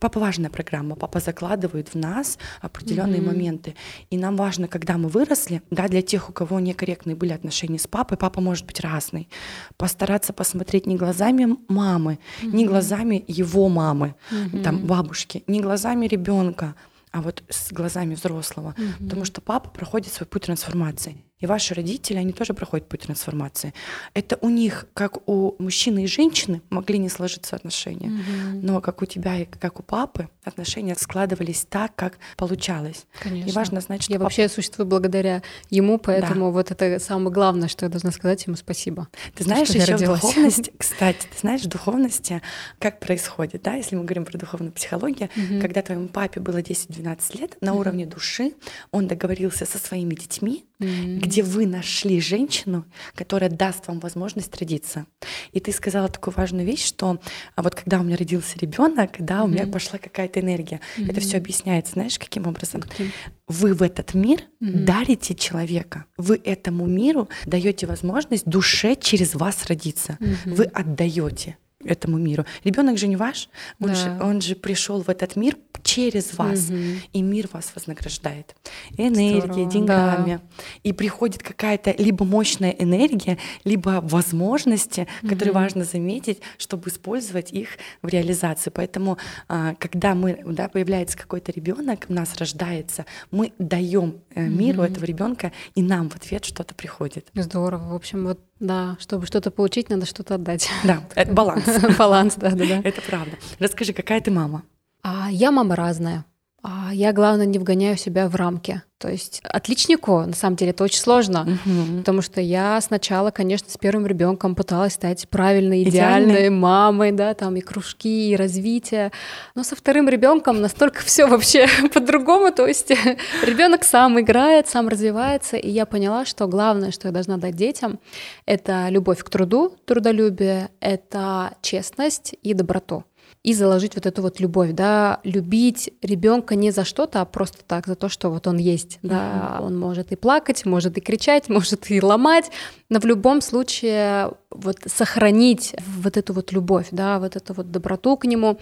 Папа 0.00 0.20
важная 0.20 0.50
программа, 0.50 0.94
папа 0.94 1.20
закладывает 1.20 1.88
в 1.88 1.94
нас 1.96 2.38
определенные 2.60 3.20
mm-hmm. 3.20 3.26
моменты. 3.26 3.74
И 4.10 4.16
нам 4.16 4.36
важно, 4.36 4.68
когда 4.68 4.96
мы 4.96 5.08
выросли, 5.08 5.62
да, 5.70 5.88
для 5.88 6.02
тех, 6.02 6.30
у 6.30 6.32
кого 6.32 6.60
некорректные 6.60 7.16
были 7.16 7.32
отношения 7.32 7.78
с 7.78 7.86
папой, 7.86 8.16
папа 8.16 8.40
может 8.40 8.64
быть 8.66 8.80
разный, 8.80 9.28
постараться 9.76 10.32
посмотреть 10.32 10.86
не 10.86 10.96
глазами 10.96 11.56
мамы, 11.68 12.18
mm-hmm. 12.42 12.54
не 12.54 12.66
глазами 12.66 13.24
его 13.26 13.68
мамы, 13.68 14.14
mm-hmm. 14.30 14.62
там 14.62 14.86
бабушки, 14.86 15.42
не 15.46 15.60
глазами 15.60 16.06
ребенка, 16.06 16.74
а 17.12 17.20
вот 17.20 17.42
с 17.48 17.72
глазами 17.72 18.14
взрослого. 18.14 18.74
Mm-hmm. 18.76 19.04
Потому 19.04 19.24
что 19.24 19.40
папа 19.40 19.70
проходит 19.70 20.12
свой 20.12 20.26
путь 20.26 20.42
трансформации. 20.42 21.24
И 21.40 21.46
ваши 21.46 21.74
родители, 21.74 22.18
они 22.18 22.32
тоже 22.32 22.52
проходят 22.52 22.88
путь 22.88 23.00
трансформации. 23.00 23.72
Это 24.14 24.38
у 24.40 24.48
них, 24.48 24.86
как 24.94 25.28
у 25.28 25.54
мужчины 25.58 26.04
и 26.04 26.06
женщины, 26.06 26.62
могли 26.70 26.98
не 26.98 27.08
сложиться 27.08 27.54
отношения. 27.54 28.08
Mm-hmm. 28.08 28.60
Но 28.62 28.80
как 28.80 29.02
у 29.02 29.06
тебя 29.06 29.38
и 29.38 29.44
как 29.44 29.78
у 29.78 29.82
папы, 29.82 30.28
отношения 30.44 30.94
складывались 30.96 31.66
так, 31.68 31.94
как 31.94 32.18
получалось. 32.36 33.06
Конечно. 33.20 33.48
И 33.48 33.52
важно 33.52 33.80
знать, 33.80 34.02
что 34.02 34.12
я 34.12 34.18
папа... 34.18 34.24
вообще 34.24 34.48
существую 34.48 34.86
благодаря 34.86 35.42
ему, 35.70 35.98
поэтому 35.98 36.46
да. 36.46 36.50
вот 36.50 36.70
это 36.70 36.98
самое 36.98 37.30
главное, 37.30 37.68
что 37.68 37.86
я 37.86 37.90
должна 37.90 38.10
сказать 38.10 38.44
ему 38.46 38.56
спасибо. 38.56 39.08
Ты 39.34 39.44
знаешь, 39.44 39.68
еще 39.68 39.96
в 39.96 40.00
духовности, 40.00 40.72
кстати, 40.76 41.28
ты 41.30 41.38
знаешь, 41.38 41.62
в 41.62 41.68
духовности 41.68 42.42
как 42.78 42.98
происходит, 42.98 43.62
да, 43.62 43.74
если 43.74 43.94
мы 43.94 44.04
говорим 44.04 44.24
про 44.24 44.38
духовную 44.38 44.72
психологию, 44.72 45.28
mm-hmm. 45.34 45.60
когда 45.60 45.82
твоему 45.82 46.08
папе 46.08 46.40
было 46.40 46.58
10-12 46.58 47.38
лет, 47.38 47.56
на 47.60 47.70
mm-hmm. 47.70 47.76
уровне 47.78 48.06
души 48.06 48.54
он 48.90 49.06
договорился 49.06 49.66
со 49.66 49.78
своими 49.78 50.14
детьми, 50.14 50.64
mm-hmm. 50.80 51.18
где 51.18 51.42
вы 51.42 51.66
нашли 51.66 52.20
женщину, 52.20 52.84
которая 53.14 53.50
даст 53.50 53.86
вам 53.88 54.00
возможность 54.00 54.56
родиться. 54.58 55.06
И 55.52 55.60
ты 55.60 55.72
сказала 55.72 56.08
такую 56.08 56.34
важную 56.34 56.66
вещь, 56.66 56.84
что 56.84 57.20
а 57.54 57.62
вот 57.62 57.74
когда 57.74 58.00
у 58.00 58.02
меня 58.02 58.16
родился 58.16 58.58
ребенок, 58.58 59.12
да, 59.18 59.44
у 59.44 59.46
mm-hmm. 59.46 59.52
меня 59.52 59.66
пошла 59.66 59.98
какая-то 59.98 60.40
энергия. 60.40 60.80
Mm-hmm. 60.96 61.10
Это 61.10 61.20
все 61.20 61.36
объясняется, 61.36 61.92
знаешь, 61.92 62.18
каким 62.18 62.46
образом? 62.46 62.82
Okay. 62.82 63.10
Вы 63.46 63.74
в 63.74 63.82
этот 63.82 64.14
мир 64.14 64.40
mm-hmm. 64.62 64.84
дарите 64.84 65.34
человека. 65.34 66.04
Вы 66.16 66.40
этому 66.44 66.86
миру 66.86 67.28
даете 67.46 67.86
возможность 67.86 68.44
душе 68.46 68.96
через 68.96 69.34
вас 69.34 69.66
родиться. 69.66 70.18
Mm-hmm. 70.20 70.54
Вы 70.54 70.64
отдаете. 70.64 71.56
Этому 71.84 72.18
миру. 72.18 72.44
Ребенок 72.64 72.98
же 72.98 73.06
не 73.06 73.16
ваш, 73.16 73.48
он, 73.80 73.88
Да. 73.88 73.94
же, 73.94 74.18
он 74.20 74.40
же 74.40 74.56
пришел 74.56 75.02
в 75.02 75.08
этот 75.08 75.36
мир 75.36 75.56
через 75.84 76.36
вас, 76.36 76.68
Мгм. 76.70 77.00
и 77.12 77.22
мир 77.22 77.48
вас 77.52 77.70
вознаграждает 77.74 78.56
энергией, 78.96 79.40
Здорово, 79.40 79.70
деньгами, 79.70 80.40
и 80.82 80.92
приходит 80.92 81.42
какая-то 81.42 81.94
либо 81.96 82.24
мощная 82.24 82.70
энергия, 82.72 83.38
либо 83.64 84.00
возможности, 84.02 85.06
которые 85.22 85.52
Мгм. 85.52 85.62
важно 85.62 85.84
заметить, 85.84 86.40
чтобы 86.58 86.88
использовать 86.90 87.52
их 87.52 87.70
в 88.02 88.08
реализации. 88.08 88.70
Поэтому, 88.70 89.18
а, 89.46 89.76
когда 89.78 90.16
мы, 90.16 90.42
да, 90.44 90.68
появляется 90.68 91.16
какой-то 91.16 91.52
ребенок, 91.52 92.06
у 92.08 92.12
нас 92.12 92.36
рождается, 92.38 93.06
мы 93.30 93.52
даем 93.58 94.20
э, 94.34 94.46
миру 94.48 94.82
Мгм. 94.82 94.92
этого 94.92 95.04
ребенка, 95.04 95.52
и 95.76 95.82
нам 95.82 96.10
в 96.10 96.16
ответ 96.16 96.44
что-то 96.44 96.74
приходит. 96.74 97.28
Здорово. 97.34 97.92
В 97.92 97.94
общем, 97.94 98.24
вот 98.26 98.40
да, 98.60 98.96
чтобы 99.00 99.26
что-то 99.26 99.50
получить, 99.50 99.88
надо 99.88 100.06
что-то 100.06 100.34
отдать. 100.34 100.68
Да, 100.84 101.02
это 101.14 101.32
баланс. 101.32 101.64
Баланс, 101.98 102.34
да, 102.36 102.50
да, 102.50 102.64
да. 102.66 102.80
Это 102.84 103.00
правда. 103.02 103.32
Расскажи, 103.58 103.92
какая 103.92 104.20
ты 104.20 104.30
мама? 104.30 104.62
А 105.02 105.30
я 105.30 105.50
мама 105.50 105.76
разная. 105.76 106.24
А 106.70 106.92
я, 106.92 107.14
главное, 107.14 107.46
не 107.46 107.58
вгоняю 107.58 107.96
себя 107.96 108.28
в 108.28 108.34
рамки. 108.34 108.82
То 108.98 109.08
есть 109.08 109.40
отличнику, 109.44 110.20
на 110.20 110.34
самом 110.34 110.56
деле, 110.56 110.72
это 110.72 110.84
очень 110.84 111.00
сложно. 111.00 111.58
Мгм. 111.64 112.00
Потому 112.00 112.20
что 112.20 112.42
я 112.42 112.78
сначала, 112.82 113.30
конечно, 113.30 113.70
с 113.70 113.78
первым 113.78 114.06
ребенком 114.06 114.54
пыталась 114.54 114.92
стать 114.94 115.28
правильной, 115.30 115.84
Идеальной. 115.84 116.30
идеальной 116.30 116.50
мамой, 116.50 117.12
да, 117.12 117.32
там 117.32 117.56
и 117.56 117.60
кружки, 117.60 118.32
и 118.32 118.36
развитие. 118.36 119.12
Но 119.54 119.62
со 119.62 119.76
вторым 119.76 120.10
ребенком 120.10 120.60
настолько 120.60 121.00
все 121.02 121.26
вообще 121.26 121.68
по-другому. 121.94 122.52
То 122.52 122.66
есть 122.66 122.90
ребенок 123.42 123.84
сам 123.84 124.20
играет, 124.20 124.68
сам 124.68 124.88
развивается, 124.88 125.56
и 125.56 125.70
я 125.70 125.86
поняла, 125.86 126.26
что 126.26 126.46
главное, 126.48 126.90
что 126.90 127.08
я 127.08 127.12
должна 127.12 127.38
дать 127.38 127.54
детям, 127.54 127.98
это 128.44 128.88
любовь 128.90 129.24
к 129.24 129.30
труду, 129.30 129.74
трудолюбие, 129.86 130.68
это 130.80 131.54
честность 131.62 132.34
и 132.42 132.52
доброту 132.52 133.04
и 133.42 133.54
заложить 133.54 133.94
вот 133.94 134.06
эту 134.06 134.22
вот 134.22 134.40
любовь, 134.40 134.72
да, 134.72 135.20
любить 135.24 135.90
ребенка 136.02 136.54
не 136.54 136.70
за 136.70 136.84
что-то, 136.84 137.20
а 137.20 137.24
просто 137.24 137.58
так, 137.66 137.86
за 137.86 137.94
то, 137.94 138.08
что 138.08 138.30
вот 138.30 138.46
он 138.46 138.58
есть, 138.58 138.98
да, 139.02 139.58
он 139.60 139.78
может 139.78 140.12
и 140.12 140.16
плакать, 140.16 140.66
может 140.66 140.98
и 140.98 141.00
кричать, 141.00 141.48
может 141.48 141.90
и 141.90 142.02
ломать, 142.02 142.50
но 142.88 143.00
в 143.00 143.04
любом 143.04 143.40
случае 143.40 144.32
вот 144.50 144.78
сохранить 144.86 145.74
вот 146.02 146.16
эту 146.16 146.32
вот 146.32 146.52
любовь, 146.52 146.88
да, 146.90 147.18
вот 147.18 147.36
эту 147.36 147.54
вот 147.54 147.70
доброту 147.70 148.16
к 148.16 148.24
нему. 148.24 148.58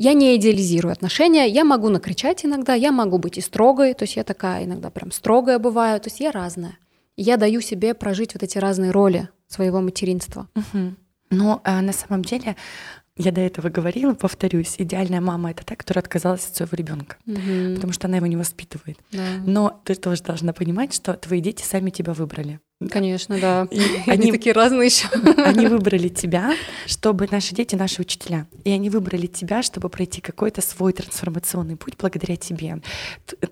Я 0.00 0.12
не 0.12 0.36
идеализирую 0.36 0.92
отношения, 0.92 1.46
я 1.46 1.64
могу 1.64 1.88
накричать 1.88 2.44
иногда, 2.44 2.74
я 2.74 2.92
могу 2.92 3.18
быть 3.18 3.36
и 3.36 3.40
строгой, 3.40 3.94
то 3.94 4.04
есть 4.04 4.16
я 4.16 4.22
такая 4.22 4.64
иногда 4.64 4.90
прям 4.90 5.10
строгая 5.10 5.58
бываю, 5.58 6.00
то 6.00 6.06
есть 6.06 6.20
я 6.20 6.30
разная. 6.30 6.78
Я 7.16 7.36
даю 7.36 7.60
себе 7.60 7.94
прожить 7.94 8.34
вот 8.34 8.44
эти 8.44 8.58
разные 8.58 8.92
роли 8.92 9.28
своего 9.48 9.80
материнства. 9.80 10.48
Мгм. 10.54 10.96
Но 11.30 11.60
а, 11.64 11.82
на 11.82 11.92
самом 11.92 12.22
деле, 12.22 12.56
я 13.18 13.32
до 13.32 13.40
этого 13.40 13.68
говорила, 13.68 14.14
повторюсь, 14.14 14.76
идеальная 14.78 15.20
мама 15.20 15.50
это 15.50 15.64
та, 15.64 15.76
которая 15.76 16.02
отказалась 16.02 16.46
от 16.46 16.56
своего 16.56 16.74
ребенка, 16.76 17.16
Мгм. 17.26 17.74
потому 17.74 17.92
что 17.92 18.06
она 18.06 18.16
его 18.16 18.26
не 18.26 18.36
воспитывает. 18.36 18.98
Да. 19.12 19.22
Но 19.44 19.80
ты 19.84 19.94
тоже 19.96 20.22
должна 20.22 20.52
понимать, 20.52 20.94
что 20.94 21.14
твои 21.14 21.40
дети 21.40 21.62
сами 21.62 21.90
тебя 21.90 22.14
выбрали. 22.14 22.60
Конечно, 22.88 23.38
да. 23.40 23.66
И 23.72 23.80
Они 24.06 24.22
они, 24.28 24.32
такие 24.32 24.52
разные 24.52 24.86
еще. 24.86 25.08
они 25.42 25.66
выбрали 25.68 26.06
тебя, 26.08 26.54
чтобы 26.86 27.26
наши 27.28 27.52
дети 27.52 27.74
наши 27.74 28.00
учителя. 28.00 28.46
И 28.62 28.70
они 28.70 28.88
выбрали 28.88 29.26
тебя, 29.26 29.62
чтобы 29.64 29.88
пройти 29.88 30.20
какой-то 30.20 30.60
свой 30.62 30.92
трансформационный 30.92 31.74
путь 31.74 31.94
благодаря 31.98 32.36
тебе. 32.36 32.80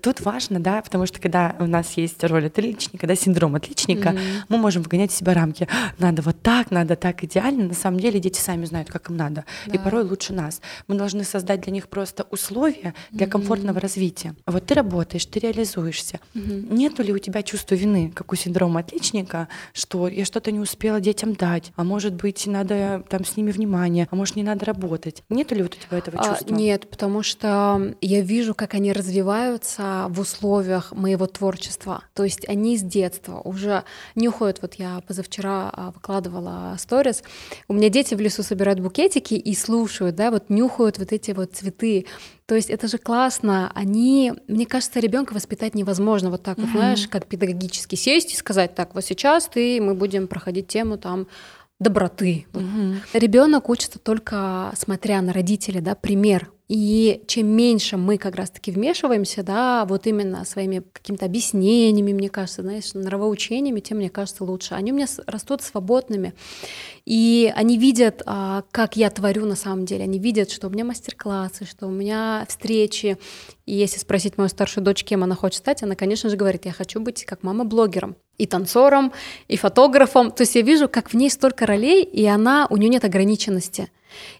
Тут 0.01 0.21
важно, 0.21 0.61
да, 0.61 0.81
потому 0.81 1.05
что 1.07 1.19
когда 1.19 1.57
у 1.59 1.65
нас 1.65 1.97
есть 1.97 2.23
роль 2.23 2.45
отличника, 2.47 3.05
да, 3.05 3.15
синдром 3.15 3.55
отличника, 3.55 4.15
мы 4.47 4.57
можем 4.57 4.81
вгонять 4.81 5.11
в 5.11 5.15
себя 5.15 5.33
рамки. 5.33 5.67
Надо 5.99 6.21
вот 6.21 6.41
так, 6.41 6.71
надо 6.71 6.95
так 6.95 7.21
идеально. 7.25 7.65
На 7.67 7.73
самом 7.73 7.99
деле 7.99 8.21
дети 8.21 8.39
сами 8.39 8.63
знают, 8.63 8.89
как 8.89 9.09
им 9.09 9.17
надо. 9.17 9.43
И 9.65 9.71
Да. 9.71 9.79
порой 9.79 10.03
лучше 10.05 10.31
нас. 10.31 10.61
Мы 10.87 10.95
должны 10.95 11.25
создать 11.25 11.61
для 11.61 11.73
них 11.73 11.89
просто 11.89 12.25
условия 12.31 12.93
для 13.11 13.27
комфортного 13.27 13.81
развития. 13.81 14.35
Вот 14.45 14.65
ты 14.67 14.73
работаешь, 14.73 15.25
ты 15.25 15.39
реализуешься. 15.39 16.21
Нету 16.33 17.03
ли 17.03 17.11
у 17.11 17.17
тебя 17.17 17.43
чувства 17.43 17.75
вины, 17.75 18.09
как 18.15 18.31
у 18.31 18.35
синдрома 18.37 18.79
отличника, 18.79 19.16
что 19.73 20.07
я 20.07 20.25
что-то 20.25 20.51
не 20.51 20.59
успела 20.59 20.99
детям 20.99 21.33
дать, 21.33 21.71
а 21.75 21.83
может 21.83 22.13
быть, 22.13 22.45
надо 22.47 23.03
там 23.09 23.25
с 23.25 23.37
ними 23.37 23.51
внимание, 23.51 24.07
а 24.11 24.15
может, 24.15 24.35
не 24.35 24.43
надо 24.43 24.65
работать? 24.65 25.23
Нету 25.29 25.55
ли 25.55 25.63
вот 25.63 25.75
у 25.75 25.77
тебя 25.77 25.97
этого 25.97 26.19
А, 26.19 26.29
чувства? 26.29 26.53
Нет, 26.53 26.89
потому 26.89 27.23
что 27.23 27.95
я 28.01 28.21
вижу, 28.21 28.53
как 28.53 28.73
они 28.73 28.93
развиваются 28.93 30.07
в 30.09 30.19
условиях 30.19 30.91
моего 30.91 31.27
творчества. 31.27 32.03
То 32.13 32.23
есть 32.23 32.47
они 32.47 32.77
с 32.77 32.81
детства 32.81 33.41
уже 33.43 33.83
нюхают. 34.15 34.61
Вот 34.61 34.75
я 34.75 35.01
позавчера 35.07 35.69
а, 35.73 35.91
выкладывала 35.91 36.75
сторис. 36.79 37.23
У 37.67 37.73
меня 37.73 37.89
дети 37.89 38.15
в 38.15 38.19
лесу 38.19 38.43
собирают 38.43 38.79
букетики 38.79 39.33
и 39.33 39.55
слушают, 39.55 40.15
да, 40.15 40.31
вот 40.31 40.49
нюхают 40.49 40.97
вот 40.97 41.11
эти 41.11 41.31
вот 41.31 41.53
цветы. 41.53 42.05
То 42.47 42.55
есть 42.55 42.69
это 42.69 42.87
же 42.87 42.97
классно. 42.97 43.69
Они, 43.75 44.33
мне 44.47 44.65
кажется, 44.65 45.01
ребенка 45.01 45.33
воспитать 45.33 45.75
невозможно 45.75 46.31
вот 46.31 46.43
так 46.43 46.57
вот, 46.57 46.69
знаешь, 46.69 47.07
как 47.07 47.27
педагогически 47.27 47.95
сесть 47.95 48.33
и 48.33 48.37
сказать, 48.37 48.73
так, 48.73 48.95
вот 48.95 49.03
сейчас 49.03 49.47
ты, 49.47 49.81
мы 49.81 49.93
будем 49.93 50.27
проходить 50.27 50.67
тему 50.67 50.97
там 50.97 51.27
доброты. 51.79 52.45
Мгм. 52.53 53.01
Ребенок 53.13 53.69
учится 53.69 53.99
только 53.99 54.71
смотря 54.77 55.21
на 55.21 55.33
родителей, 55.33 55.81
да, 55.81 55.93
пример. 55.93 56.49
И 56.67 57.23
чем 57.27 57.47
меньше 57.47 57.95
мы 57.95 58.17
как 58.17 58.35
раз-таки 58.35 58.71
вмешиваемся, 58.71 59.41
да, 59.41 59.85
вот 59.85 60.05
именно 60.05 60.43
своими 60.43 60.83
какими-то 60.91 61.25
объяснениями, 61.25 62.11
мне 62.11 62.29
кажется, 62.29 62.61
знаешь, 62.61 62.93
нравоучениями, 62.93 63.79
тем, 63.79 63.99
мне 63.99 64.09
кажется, 64.09 64.43
лучше. 64.43 64.73
Они 64.73 64.91
у 64.91 64.95
меня 64.95 65.07
растут 65.27 65.61
свободными, 65.61 66.33
и 67.05 67.53
они 67.55 67.77
видят, 67.77 68.21
а, 68.25 68.63
как 68.71 68.97
я 68.97 69.09
творю 69.09 69.45
на 69.45 69.55
самом 69.55 69.85
деле. 69.85 70.03
Они 70.03 70.19
видят, 70.19 70.51
что 70.51 70.67
у 70.67 70.69
меня 70.69 70.83
мастер-классы, 70.83 71.63
что 71.63 71.87
у 71.87 71.91
меня 71.91 72.45
встречи. 72.49 73.17
И 73.65 73.73
если 73.73 73.99
спросить 73.99 74.37
мою 74.37 74.49
старшую 74.49 74.83
дочь, 74.83 75.05
кем 75.05 75.23
она 75.23 75.35
хочет 75.35 75.59
стать, 75.59 75.83
она, 75.83 75.95
конечно 75.95 76.29
же, 76.29 76.35
говорит, 76.35 76.65
я 76.65 76.73
хочу 76.73 76.99
быть 76.99 77.23
как 77.23 77.43
мама 77.43 77.63
блогером 77.63 78.17
и 78.37 78.45
танцором, 78.45 79.13
и 79.47 79.55
фотографом. 79.55 80.31
То 80.31 80.41
есть 80.41 80.55
я 80.55 80.63
вижу, 80.63 80.89
как 80.89 81.11
в 81.11 81.13
ней 81.13 81.29
столько 81.29 81.65
ролей, 81.65 82.03
и 82.03 82.25
она, 82.25 82.67
у 82.69 82.75
нее 82.75 82.89
нет 82.89 83.05
ограниченности. 83.05 83.89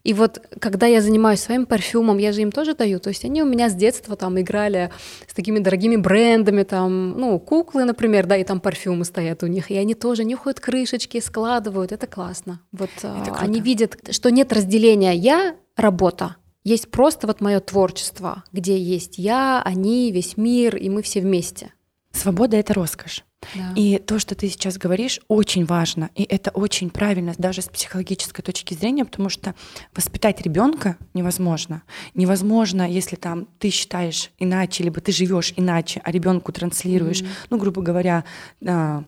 И 0.03 0.13
вот 0.13 0.41
когда 0.59 0.87
я 0.87 1.01
занимаюсь 1.01 1.39
своим 1.39 1.65
парфюмом, 1.65 2.17
я 2.17 2.31
же 2.31 2.41
им 2.41 2.51
тоже 2.51 2.73
даю. 2.73 2.99
То 2.99 3.09
есть 3.09 3.25
они 3.25 3.41
у 3.41 3.45
меня 3.45 3.69
с 3.69 3.75
детства 3.75 4.15
там 4.15 4.39
играли 4.39 4.91
с 5.27 5.33
такими 5.33 5.59
дорогими 5.59 5.95
брендами, 5.95 6.63
там, 6.63 7.19
ну, 7.19 7.39
куклы, 7.39 7.83
например, 7.85 8.25
да, 8.25 8.37
и 8.37 8.43
там 8.43 8.59
парфюмы 8.59 9.05
стоят 9.05 9.43
у 9.43 9.47
них. 9.47 9.71
И 9.71 9.77
они 9.77 9.93
тоже 9.93 10.23
нюхают 10.23 10.59
крышечки, 10.59 11.19
складывают. 11.19 11.91
Это 11.91 12.07
классно. 12.07 12.61
Вот 12.71 12.89
а, 13.03 13.23
круто. 13.23 13.39
они 13.39 13.61
видят, 13.61 13.97
что 14.11 14.29
нет 14.29 14.53
разделения 14.53 15.13
я, 15.13 15.55
работа. 15.75 16.35
Есть 16.63 16.89
просто 16.89 17.27
вот 17.27 17.39
мое 17.39 17.59
творчество, 17.61 18.43
где 18.51 18.77
есть 18.77 19.17
я, 19.17 19.61
они, 19.63 20.11
весь 20.11 20.35
мир, 20.35 20.75
и 20.75 20.89
мы 20.89 21.01
все 21.01 21.21
вместе. 21.21 21.71
Свобода— 22.11 22.57
это 22.57 22.73
роскошь. 22.73 23.23
Да. 23.55 23.73
И 23.75 23.97
то, 23.99 24.19
что 24.19 24.35
ты 24.35 24.49
сейчас 24.49 24.77
говоришь, 24.77 25.19
очень 25.27 25.65
важно. 25.65 26.09
И 26.15 26.23
это 26.23 26.51
очень 26.51 26.89
правильно, 26.89 27.33
даже 27.37 27.61
с 27.61 27.67
психологической 27.67 28.43
точки 28.43 28.73
зрения, 28.73 29.05
потому 29.05 29.29
что 29.29 29.55
воспитать 29.95 30.41
ребенка 30.41 30.97
невозможно. 31.13 31.83
Невозможно, 32.13 32.89
если 32.89 33.15
там 33.15 33.47
ты 33.59 33.69
считаешь 33.69 34.31
иначе, 34.39 34.83
либо 34.83 35.01
ты 35.01 35.11
живешь 35.11 35.53
иначе, 35.55 36.01
а 36.03 36.11
ребенку 36.11 36.51
транслируешь, 36.51 37.23
ну, 37.49 37.57
грубо 37.57 37.81
говоря, 37.81 38.23
а, 38.65 39.03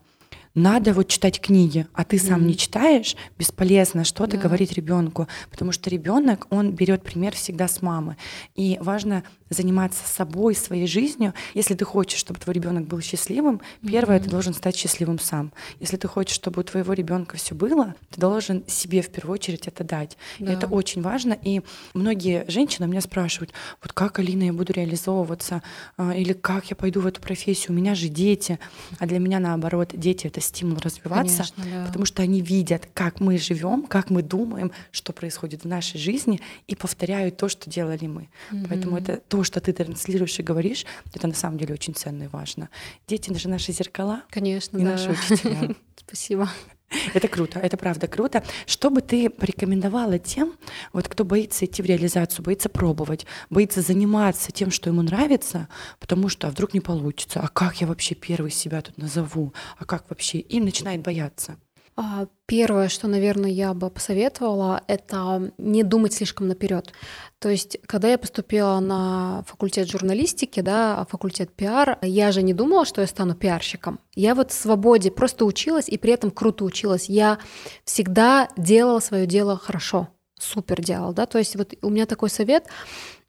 надо 0.54 0.92
вот 0.92 1.08
читать 1.08 1.40
книги, 1.40 1.86
а 1.92 2.04
ты 2.04 2.18
сам 2.18 2.46
не 2.46 2.56
читаешь, 2.56 3.14
бесполезно 3.38 4.04
что-то 4.04 4.36
Да. 4.36 4.42
говорить 4.42 4.72
ребенку, 4.72 5.28
потому 5.50 5.72
что 5.72 5.90
ребенок, 5.90 6.46
он 6.50 6.72
берет 6.72 7.02
пример 7.02 7.34
всегда 7.34 7.68
с 7.68 7.82
мамы. 7.82 8.16
И 8.56 8.76
важно 8.80 9.22
заниматься 9.48 10.06
собой, 10.08 10.54
своей 10.54 10.86
жизнью. 10.86 11.34
Если 11.54 11.74
ты 11.74 11.84
хочешь, 11.84 12.18
чтобы 12.20 12.38
твой 12.38 12.54
ребенок 12.54 12.86
был 12.86 13.00
счастливым, 13.00 13.60
первое, 13.84 14.20
ты 14.20 14.30
должен 14.30 14.54
стать 14.54 14.76
счастливым 14.76 15.18
сам. 15.18 15.52
Если 15.80 15.96
ты 15.96 16.06
хочешь, 16.06 16.34
чтобы 16.36 16.60
у 16.60 16.64
твоего 16.64 16.92
ребенка 16.92 17.36
все 17.36 17.54
было, 17.56 17.96
ты 18.10 18.20
должен 18.20 18.64
себе 18.68 19.02
в 19.02 19.08
первую 19.10 19.34
очередь 19.34 19.66
это 19.66 19.82
дать. 19.82 20.16
И 20.38 20.44
Да. 20.44 20.52
это 20.52 20.66
очень 20.68 21.02
важно. 21.02 21.36
И 21.42 21.62
многие 21.94 22.44
женщины 22.48 22.86
меня 22.86 23.00
спрашивают, 23.00 23.52
вот 23.82 23.92
как, 23.92 24.18
Алина, 24.20 24.44
я 24.44 24.52
буду 24.52 24.72
реализовываться, 24.72 25.62
А, 25.96 26.14
или 26.14 26.32
как 26.32 26.70
я 26.70 26.76
пойду 26.76 27.00
в 27.00 27.06
эту 27.06 27.20
профессию, 27.20 27.72
у 27.72 27.74
меня 27.74 27.94
же 27.94 28.08
дети. 28.08 28.58
А 28.98 29.06
для 29.06 29.18
меня 29.18 29.38
наоборот, 29.40 29.90
дети 29.94 30.26
это 30.28 30.39
стимул 30.40 30.78
развиваться, 30.78 31.46
Конечно, 31.56 31.64
да. 31.64 31.86
потому 31.86 32.04
что 32.04 32.22
они 32.22 32.40
видят, 32.40 32.88
как 32.94 33.20
мы 33.20 33.38
живем, 33.38 33.86
как 33.86 34.10
мы 34.10 34.22
думаем, 34.22 34.72
что 34.90 35.12
происходит 35.12 35.64
в 35.64 35.68
нашей 35.68 35.98
жизни, 35.98 36.40
и 36.66 36.74
повторяют 36.74 37.36
то, 37.36 37.48
что 37.48 37.70
делали 37.70 38.06
мы. 38.06 38.28
Поэтому 38.68 38.96
это 38.96 39.18
то, 39.28 39.44
что 39.44 39.60
ты 39.60 39.72
транслируешь 39.72 40.38
и 40.38 40.42
говоришь, 40.42 40.84
это 41.14 41.26
на 41.26 41.34
самом 41.34 41.58
деле 41.58 41.74
очень 41.74 41.94
ценно 41.94 42.24
и 42.24 42.28
важно. 42.28 42.68
Дети 43.06 43.32
же 43.32 43.48
наши 43.48 43.72
зеркала 43.72 44.22
Конечно, 44.30 44.78
и 44.78 44.82
да. 44.82 44.90
наши 44.92 45.10
учителя. 45.10 45.74
Спасибо. 45.96 46.48
Это 47.14 47.28
круто, 47.28 47.60
это 47.60 47.76
правда 47.76 48.06
круто. 48.08 48.42
Что 48.66 48.90
бы 48.90 49.00
ты 49.00 49.30
порекомендовала 49.30 50.18
тем, 50.18 50.54
вот 50.92 51.08
кто 51.08 51.24
боится 51.24 51.64
идти 51.64 51.82
в 51.82 51.86
реализацию, 51.86 52.44
боится 52.44 52.68
пробовать, 52.68 53.26
боится 53.48 53.80
заниматься 53.80 54.50
тем, 54.50 54.70
что 54.70 54.90
ему 54.90 55.02
нравится, 55.02 55.68
потому 56.00 56.28
что 56.28 56.48
а 56.48 56.50
вдруг 56.50 56.74
не 56.74 56.80
получится, 56.80 57.40
а 57.40 57.48
как 57.48 57.80
я 57.80 57.86
вообще 57.86 58.14
первый 58.14 58.50
себя 58.50 58.82
тут 58.82 58.98
назову, 58.98 59.54
а 59.78 59.84
как 59.84 60.10
вообще, 60.10 60.38
и 60.38 60.60
начинает 60.60 61.02
бояться. 61.02 61.56
А, 61.96 62.26
первое, 62.46 62.88
что, 62.88 63.08
наверное, 63.08 63.50
я 63.50 63.74
бы 63.74 63.90
посоветовала, 63.90 64.82
это 64.86 65.52
не 65.58 65.82
думать 65.82 66.14
слишком 66.14 66.48
наперед. 66.48 66.92
То 67.38 67.48
есть, 67.48 67.78
когда 67.86 68.08
я 68.08 68.18
поступила 68.18 68.80
на 68.80 69.42
факультет 69.46 69.90
журналистики, 69.90 70.60
да, 70.60 71.06
факультет 71.10 71.52
пиар, 71.52 71.98
я 72.02 72.32
же 72.32 72.42
не 72.42 72.54
думала, 72.54 72.84
что 72.84 73.00
я 73.00 73.06
стану 73.06 73.34
пиарщиком. 73.34 74.00
Я 74.14 74.34
вот 74.34 74.50
в 74.50 74.54
свободе 74.54 75.10
просто 75.10 75.44
училась 75.44 75.88
и 75.88 75.98
при 75.98 76.12
этом 76.12 76.30
круто 76.30 76.64
училась. 76.64 77.08
Я 77.08 77.38
всегда 77.84 78.48
делала 78.56 79.00
свое 79.00 79.26
дело 79.26 79.56
хорошо, 79.58 80.08
супер 80.38 80.82
делала, 80.82 81.12
да. 81.12 81.26
То 81.26 81.38
есть 81.38 81.56
вот 81.56 81.74
у 81.82 81.90
меня 81.90 82.06
такой 82.06 82.30
совет: 82.30 82.66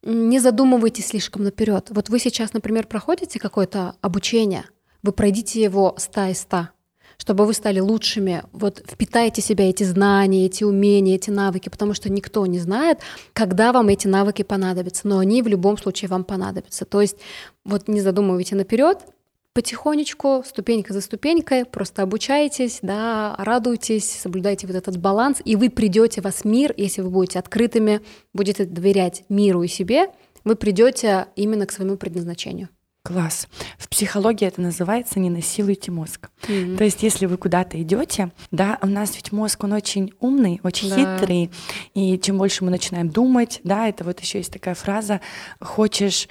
не 0.03 0.39
задумывайтесь 0.39 1.07
слишком 1.07 1.43
наперед. 1.43 1.87
Вот 1.89 2.09
вы 2.09 2.19
сейчас, 2.19 2.53
например, 2.53 2.87
проходите 2.87 3.39
какое-то 3.39 3.95
обучение, 4.01 4.65
вы 5.03 5.11
пройдите 5.11 5.61
его 5.61 5.95
100 5.97 6.21
из 6.25 6.41
100, 6.41 6.69
чтобы 7.21 7.45
вы 7.45 7.53
стали 7.53 7.79
лучшими. 7.79 8.41
Вот 8.51 8.81
впитайте 8.89 9.43
себя 9.43 9.69
эти 9.69 9.83
знания, 9.83 10.47
эти 10.47 10.63
умения, 10.63 11.13
эти 11.13 11.29
навыки, 11.29 11.69
потому 11.69 11.93
что 11.93 12.11
никто 12.11 12.43
не 12.47 12.57
знает, 12.57 12.97
когда 13.33 13.71
вам 13.71 13.89
эти 13.89 14.07
навыки 14.07 14.41
понадобятся, 14.41 15.07
но 15.07 15.19
они 15.19 15.43
в 15.43 15.47
любом 15.47 15.77
случае 15.77 16.09
вам 16.09 16.23
понадобятся. 16.23 16.83
То 16.83 16.99
есть 16.99 17.17
вот 17.63 17.87
не 17.87 18.01
задумывайте 18.01 18.55
наперед, 18.55 19.05
потихонечку, 19.53 20.43
ступенька 20.43 20.93
за 20.93 21.01
ступенькой, 21.01 21.65
просто 21.65 22.01
обучайтесь, 22.01 22.79
да, 22.81 23.35
радуйтесь, 23.37 24.09
соблюдайте 24.09 24.65
вот 24.65 24.75
этот 24.75 24.97
баланс, 24.97 25.43
и 25.45 25.55
вы 25.55 25.69
придете 25.69 26.21
в 26.21 26.23
вас 26.23 26.43
мир, 26.43 26.73
если 26.75 27.03
вы 27.03 27.11
будете 27.11 27.37
открытыми, 27.37 28.01
будете 28.33 28.65
доверять 28.65 29.25
миру 29.29 29.61
и 29.61 29.67
себе, 29.67 30.07
вы 30.43 30.55
придете 30.55 31.27
именно 31.35 31.67
к 31.67 31.71
своему 31.71 31.97
предназначению. 31.97 32.69
Класс. 33.03 33.47
В 33.79 33.89
психологии 33.89 34.47
это 34.47 34.61
называется 34.61 35.19
«не 35.19 35.31
насилуйте 35.31 35.89
мозг». 35.89 36.29
Mm-hmm. 36.43 36.77
То 36.77 36.83
есть, 36.83 37.01
если 37.01 37.25
вы 37.25 37.37
куда-то 37.37 37.81
идете, 37.81 38.31
да, 38.51 38.77
у 38.83 38.85
нас 38.85 39.15
ведь 39.15 39.31
мозг, 39.31 39.63
он 39.63 39.73
очень 39.73 40.13
умный, 40.19 40.59
очень 40.61 40.89
да. 40.89 41.17
хитрый, 41.17 41.49
и 41.95 42.19
чем 42.19 42.37
больше 42.37 42.63
мы 42.63 42.69
начинаем 42.69 43.09
думать, 43.09 43.59
да, 43.63 43.87
это 43.87 44.03
вот 44.03 44.19
еще 44.19 44.37
есть 44.37 44.53
такая 44.53 44.75
фраза 44.75 45.19
«хочешь 45.59 46.27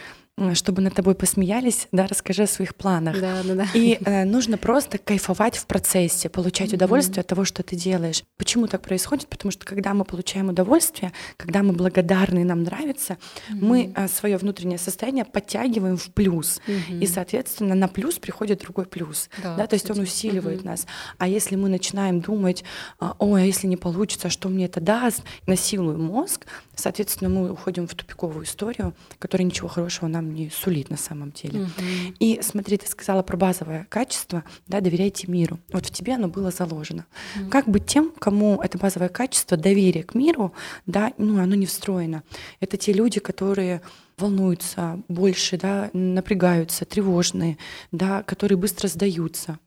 чтобы 0.55 0.81
над 0.83 0.95
тобой 0.95 1.14
посмеялись, 1.14 1.88
да, 1.93 2.07
расскажи 2.07 2.45
о 2.45 2.47
своих 2.47 2.75
планах. 2.75 3.21
Да, 3.21 3.43
да, 3.45 3.55
да. 3.55 3.66
И 3.75 3.99
э, 4.05 4.25
нужно 4.25 4.57
просто 4.57 4.99
кайфовать 4.99 5.57
в 5.57 5.66
процессе, 5.66 6.29
получать 6.29 6.71
mm-hmm. 6.71 6.77
удовольствие 6.77 7.21
от 7.21 7.27
того, 7.27 7.45
что 7.45 7.62
ты 7.62 7.77
делаешь. 7.77 8.25
Почему 8.38 8.66
так 8.66 8.83
происходит? 8.83 9.29
Потому 9.29 9.53
что 9.53 9.66
когда 9.66 9.93
мы 9.93 10.05
получаем 10.05 10.49
удовольствие, 10.49 11.12
когда 11.37 11.62
мы 11.62 11.73
благодарны 11.73 12.45
нам 12.45 12.62
нравится, 12.62 13.19
mm-hmm. 13.51 13.59
мы 13.61 13.93
э, 13.95 14.09
свое 14.09 14.38
внутреннее 14.38 14.79
состояние 14.79 15.25
подтягиваем 15.25 15.97
в 15.97 16.11
плюс. 16.12 16.61
Mm-hmm. 16.66 17.01
И, 17.01 17.07
соответственно, 17.07 17.75
на 17.75 17.88
плюс 17.88 18.19
приходит 18.19 18.61
другой 18.61 18.87
плюс. 18.87 19.29
Да, 19.43 19.57
да, 19.57 19.66
то 19.66 19.75
есть 19.75 19.90
он 19.90 19.99
усиливает 19.99 20.62
mm-hmm. 20.62 20.66
нас. 20.66 20.87
А 21.19 21.29
если 21.29 21.57
мы 21.57 21.69
начинаем 21.69 22.21
думать, 22.21 22.64
«А, 22.99 23.14
ой, 23.19 23.43
а 23.43 23.45
если 23.45 23.66
не 23.66 23.77
получится, 23.77 24.31
что 24.31 24.49
мне 24.49 24.64
это 24.64 24.81
даст, 24.81 25.23
насилуем 25.47 26.03
мозг, 26.03 26.47
соответственно, 26.75 27.29
мы 27.31 27.53
уходим 27.53 27.87
в 27.87 27.95
тупиковую 27.95 28.45
историю, 28.45 28.95
которая 29.19 29.45
ничего 29.45 29.69
хорошего 29.69 30.09
нам 30.09 30.30
не 30.35 30.51
сулит 30.51 30.90
на 30.90 30.97
самом 30.97 31.33
деле. 31.33 31.62
Угу. 31.62 31.71
И 32.19 32.40
смотри, 32.43 32.77
ты 32.77 32.87
сказала 32.87 33.23
про 33.23 33.37
базовое 33.37 33.87
качество, 33.88 34.45
да, 34.66 34.81
доверяйте 34.81 35.27
миру. 35.29 35.59
Вот 35.73 35.87
в 35.87 35.90
тебе 35.90 36.14
оно 36.14 36.29
было 36.29 36.51
заложено. 36.51 37.07
Угу. 37.37 37.51
Как 37.51 37.69
быть 37.69 37.87
тем, 37.87 38.12
кому 38.19 38.61
это 38.62 38.79
базовое 38.79 39.09
качество, 39.09 39.57
доверие 39.57 40.05
к 40.05 40.14
миру, 40.14 40.53
да, 40.87 41.12
ну, 41.19 41.40
оно 41.40 41.55
не 41.55 41.66
встроено. 41.66 42.23
Это 42.61 42.77
те 42.77 42.93
люди, 42.93 43.21
которые 43.21 43.83
волнуются 44.16 45.01
больше, 45.09 45.57
да, 45.57 45.90
напрягаются, 45.93 46.85
тревожные, 46.85 47.59
да, 47.90 48.23
которые 48.23 48.59
быстро 48.59 48.88
сдаются. 48.88 49.59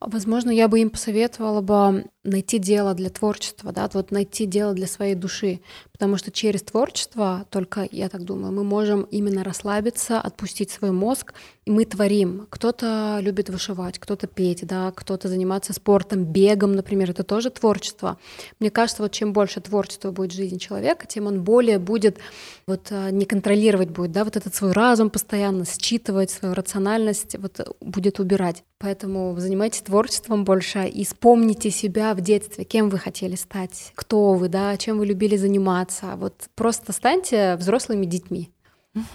Возможно, 0.00 0.50
я 0.50 0.68
бы 0.68 0.80
им 0.80 0.90
посоветовала 0.90 1.62
бы 1.62 2.04
найти 2.26 2.58
дело 2.58 2.94
для 2.94 3.10
творчества, 3.10 3.72
да, 3.72 3.88
вот 3.92 4.10
найти 4.10 4.46
дело 4.46 4.74
для 4.74 4.86
своей 4.86 5.14
души, 5.14 5.60
потому 5.92 6.16
что 6.16 6.30
через 6.30 6.62
творчество, 6.62 7.46
только 7.50 7.88
я 7.90 8.08
так 8.08 8.24
думаю, 8.24 8.52
мы 8.52 8.64
можем 8.64 9.02
именно 9.02 9.44
расслабиться, 9.44 10.20
отпустить 10.20 10.70
свой 10.70 10.90
мозг, 10.90 11.32
и 11.64 11.70
мы 11.70 11.84
творим. 11.84 12.46
Кто-то 12.50 13.18
любит 13.20 13.48
вышивать, 13.48 13.98
кто-то 13.98 14.26
петь, 14.26 14.66
да, 14.66 14.92
кто-то 14.94 15.28
заниматься 15.28 15.72
спортом, 15.72 16.24
бегом, 16.24 16.72
например, 16.72 17.10
это 17.10 17.24
тоже 17.24 17.50
творчество. 17.50 18.18
Мне 18.60 18.70
кажется, 18.70 19.02
вот 19.02 19.12
чем 19.12 19.32
больше 19.32 19.60
творчества 19.60 20.10
будет 20.10 20.32
в 20.32 20.36
жизни 20.36 20.58
человека, 20.58 21.06
тем 21.06 21.26
он 21.26 21.42
более 21.42 21.78
будет 21.78 22.18
вот 22.66 22.88
а, 22.90 23.10
не 23.10 23.24
контролировать 23.24 23.90
будет, 23.90 24.12
да, 24.12 24.24
вот 24.24 24.36
этот 24.36 24.54
свой 24.54 24.72
разум 24.72 25.10
постоянно 25.10 25.64
считывать, 25.64 26.30
свою 26.30 26.54
рациональность 26.54 27.36
вот 27.38 27.76
будет 27.80 28.20
убирать. 28.20 28.64
Поэтому 28.78 29.34
занимайтесь 29.38 29.80
творчеством 29.80 30.44
больше 30.44 30.86
и 30.86 31.04
вспомните 31.04 31.70
себя 31.70 32.12
в 32.16 32.20
детстве, 32.20 32.64
кем 32.64 32.88
вы 32.88 32.98
хотели 32.98 33.36
стать, 33.36 33.92
кто 33.94 34.34
вы, 34.34 34.48
да, 34.48 34.76
чем 34.76 34.98
вы 34.98 35.06
любили 35.06 35.36
заниматься. 35.36 36.14
Вот 36.16 36.48
просто 36.54 36.92
станьте 36.92 37.56
взрослыми 37.56 38.06
детьми. 38.06 38.50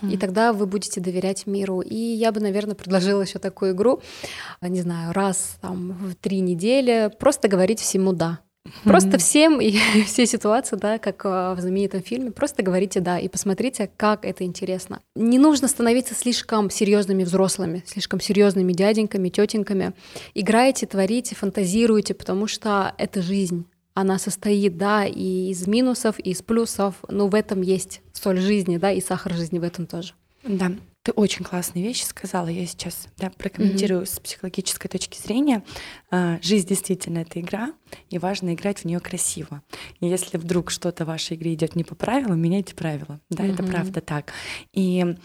И 0.08 0.18
тогда 0.18 0.54
вы 0.54 0.68
будете 0.68 1.02
доверять 1.02 1.48
миру. 1.48 1.82
И 1.82 1.96
я 1.96 2.32
бы, 2.32 2.40
наверное, 2.40 2.76
предложила 2.76 3.22
еще 3.22 3.40
такую 3.40 3.74
игру, 3.74 4.02
не 4.62 4.82
знаю, 4.82 5.12
раз 5.12 5.58
там 5.60 5.94
в 5.94 6.16
три 6.16 6.40
недели, 6.40 7.12
просто 7.20 7.48
говорить 7.48 7.80
всему 7.80 8.14
да. 8.14 8.40
Просто 8.84 9.18
всем 9.18 9.60
и 9.60 9.76
все 10.06 10.26
ситуации, 10.26 10.76
да, 10.76 11.00
как 11.00 11.26
а, 11.26 11.56
в 11.56 11.60
знаменитом 11.60 12.02
фильме, 12.02 12.32
просто 12.32 12.64
говорите 12.64 13.00
да 13.00 13.20
и 13.20 13.28
посмотрите, 13.28 13.90
как 13.98 14.26
это 14.26 14.44
интересно. 14.44 15.02
Не 15.16 15.40
нужно 15.40 15.68
становиться 15.68 16.14
слишком 16.14 16.70
серьезными 16.70 17.24
взрослыми, 17.24 17.84
слишком 17.86 18.20
серьезными 18.20 18.74
дяденьками, 18.74 19.30
тетеньками. 19.30 19.94
Играйте, 20.34 20.86
творите, 20.86 21.36
фантазируйте, 21.36 22.14
потому 22.14 22.48
что 22.48 22.94
это 22.98 23.22
жизнь. 23.22 23.66
Она 23.94 24.20
состоит, 24.20 24.78
да, 24.78 25.06
и 25.06 25.50
из 25.50 25.68
минусов, 25.68 26.16
и 26.20 26.30
из 26.32 26.42
плюсов, 26.42 26.96
но 27.10 27.28
в 27.28 27.36
этом 27.36 27.62
есть 27.62 28.02
соль 28.14 28.40
жизни, 28.40 28.78
да, 28.78 28.92
и 28.92 29.02
сахар 29.02 29.34
жизни 29.34 29.60
в 29.60 29.64
этом 29.64 29.86
тоже. 29.86 30.14
Да, 30.44 30.72
ты 31.04 31.12
очень 31.14 31.44
классные 31.44 31.84
вещи 31.84 32.04
сказала. 32.04 32.48
Я 32.48 32.66
сейчас 32.66 33.08
да, 33.18 33.32
прокомментирую 33.36 34.04
mm-hmm. 34.04 34.16
с 34.16 34.20
психологической 34.20 34.90
точки 34.90 35.20
зрения. 35.20 35.64
А, 36.14 36.40
жизнь 36.42 36.68
действительно 36.68 37.20
это 37.20 37.40
игра, 37.40 37.72
и 38.10 38.18
важно 38.18 38.54
играть 38.54 38.80
в 38.80 38.86
нее 38.86 39.00
красиво. 39.00 39.62
И 40.02 40.08
если 40.08 40.38
вдруг 40.38 40.70
что-то 40.70 41.06
в 41.06 41.08
вашей 41.08 41.38
игре 41.38 41.54
идет 41.54 41.76
не 41.76 41.86
по 41.86 41.96
правилам, 41.96 42.40
меняйте 42.40 42.76
правила. 42.76 43.20
Да, 43.30 43.44
mm-hmm. 43.44 43.54
это 43.54 43.64
правда 43.64 44.02
так. 44.02 44.34
И 44.74 45.16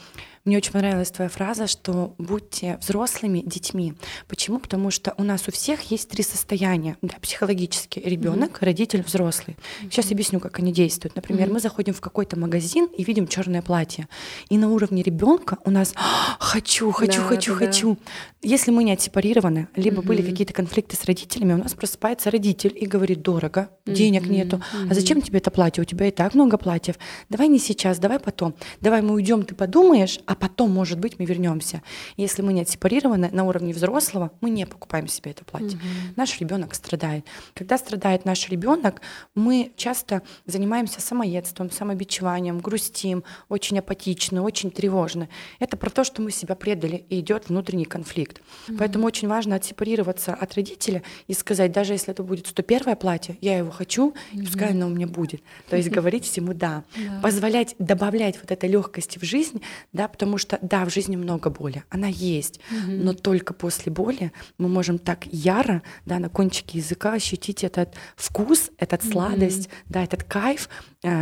мне 0.44 0.58
очень 0.58 0.70
понравилась 0.70 1.10
твоя 1.10 1.28
фраза, 1.28 1.66
что 1.66 2.14
будьте 2.18 2.78
взрослыми 2.80 3.42
детьми. 3.44 3.94
Почему? 4.28 4.60
Потому 4.60 4.92
что 4.92 5.12
у 5.16 5.24
нас 5.24 5.48
у 5.48 5.50
всех 5.50 5.90
есть 5.90 6.08
три 6.08 6.22
состояния 6.22 6.96
да, 7.02 7.16
психологически: 7.20 7.98
ребенок, 7.98 8.52
mm-hmm. 8.52 8.64
родитель, 8.64 9.02
взрослый. 9.02 9.56
Mm-hmm. 9.56 9.90
Сейчас 9.90 10.12
объясню, 10.12 10.38
как 10.38 10.60
они 10.60 10.72
действуют. 10.72 11.16
Например, 11.16 11.48
mm-hmm. 11.48 11.52
мы 11.52 11.60
заходим 11.60 11.94
в 11.94 12.00
какой-то 12.00 12.38
магазин 12.38 12.86
и 12.96 13.02
видим 13.02 13.26
черное 13.26 13.60
платье, 13.60 14.06
и 14.48 14.56
на 14.56 14.70
уровне 14.70 15.02
ребенка 15.02 15.58
у 15.64 15.70
нас 15.70 15.92
хочу, 16.38 16.92
хочу, 16.92 17.22
да, 17.22 17.26
хочу, 17.26 17.52
да, 17.58 17.66
хочу. 17.66 17.98
Если 18.40 18.70
мы 18.70 18.84
не 18.84 18.92
отсепарированы, 18.92 19.66
либо 19.74 20.00
mm-hmm. 20.00 20.06
были 20.06 20.22
какие-то 20.22 20.52
конфликты 20.52 20.75
с 20.96 21.04
родителями, 21.04 21.54
у 21.54 21.56
нас 21.56 21.74
просыпается 21.74 22.30
родитель 22.30 22.76
и 22.78 22.86
говорит: 22.86 23.22
дорого, 23.22 23.70
mm-hmm. 23.84 23.92
денег 23.92 24.26
нету. 24.26 24.56
Mm-hmm. 24.56 24.90
А 24.90 24.94
зачем 24.94 25.22
тебе 25.22 25.38
это 25.38 25.50
платье? 25.50 25.82
У 25.82 25.84
тебя 25.84 26.06
и 26.06 26.10
так 26.10 26.34
много 26.34 26.58
платьев. 26.58 26.96
Давай 27.28 27.48
не 27.48 27.58
сейчас, 27.58 27.98
давай 27.98 28.18
потом. 28.18 28.54
Давай 28.80 29.02
мы 29.02 29.14
уйдем, 29.14 29.44
ты 29.44 29.54
подумаешь, 29.54 30.20
а 30.26 30.34
потом, 30.34 30.70
может 30.70 30.98
быть, 30.98 31.18
мы 31.18 31.24
вернемся. 31.24 31.82
Если 32.16 32.42
мы 32.42 32.52
не 32.52 32.62
отсепарированы 32.62 33.30
на 33.32 33.44
уровне 33.44 33.72
взрослого, 33.72 34.30
мы 34.40 34.50
не 34.50 34.66
покупаем 34.66 35.08
себе 35.08 35.30
это 35.30 35.44
платье. 35.44 35.78
Mm-hmm. 35.78 36.12
Наш 36.16 36.40
ребенок 36.40 36.74
страдает. 36.74 37.24
Когда 37.54 37.78
страдает 37.78 38.24
наш 38.24 38.48
ребенок, 38.48 39.00
мы 39.34 39.72
часто 39.76 40.22
занимаемся 40.44 41.00
самоедством, 41.00 41.70
самобичеванием, 41.70 42.58
грустим, 42.58 43.24
очень 43.48 43.78
апатичны, 43.78 44.40
очень 44.40 44.70
тревожны. 44.70 45.28
Это 45.58 45.76
про 45.76 45.90
то, 45.90 46.04
что 46.04 46.22
мы 46.22 46.30
себя 46.30 46.54
предали, 46.54 47.04
и 47.08 47.20
идет 47.20 47.48
внутренний 47.48 47.84
конфликт. 47.84 48.40
Mm-hmm. 48.40 48.76
Поэтому 48.78 49.06
очень 49.06 49.28
важно 49.28 49.56
отсепарироваться 49.56 50.34
от 50.34 50.56
родителя 50.66 51.02
и 51.26 51.34
сказать, 51.34 51.72
даже 51.72 51.92
если 51.92 52.12
это 52.12 52.22
будет 52.22 52.46
101 52.46 52.96
платье, 52.96 53.36
я 53.40 53.58
его 53.58 53.70
хочу, 53.70 54.14
mm-hmm. 54.32 54.44
пускай 54.44 54.70
оно 54.70 54.86
у 54.86 54.90
меня 54.90 55.06
будет. 55.06 55.42
То 55.68 55.76
есть 55.76 55.88
говорить 55.88 56.24
всему 56.24 56.54
да. 56.54 56.84
Позволять 57.22 57.74
добавлять 57.78 58.38
вот 58.40 58.50
этой 58.50 58.68
легкости 58.68 59.18
в 59.18 59.22
жизнь, 59.24 59.62
да, 59.92 60.08
потому 60.08 60.38
что 60.38 60.58
да, 60.62 60.84
в 60.84 60.92
жизни 60.92 61.16
много 61.16 61.50
боли, 61.50 61.84
она 61.90 62.08
есть, 62.08 62.60
mm-hmm. 62.70 63.02
но 63.02 63.12
только 63.14 63.54
после 63.54 63.92
боли 63.92 64.32
мы 64.58 64.68
можем 64.68 64.98
так 64.98 65.26
яро, 65.26 65.82
да, 66.04 66.18
на 66.18 66.28
кончике 66.28 66.78
языка 66.78 67.12
ощутить 67.12 67.64
этот 67.64 67.94
вкус, 68.16 68.70
этот 68.78 69.04
сладость, 69.04 69.66
mm-hmm. 69.66 69.86
да, 69.88 70.04
этот 70.04 70.24
кайф, 70.24 70.68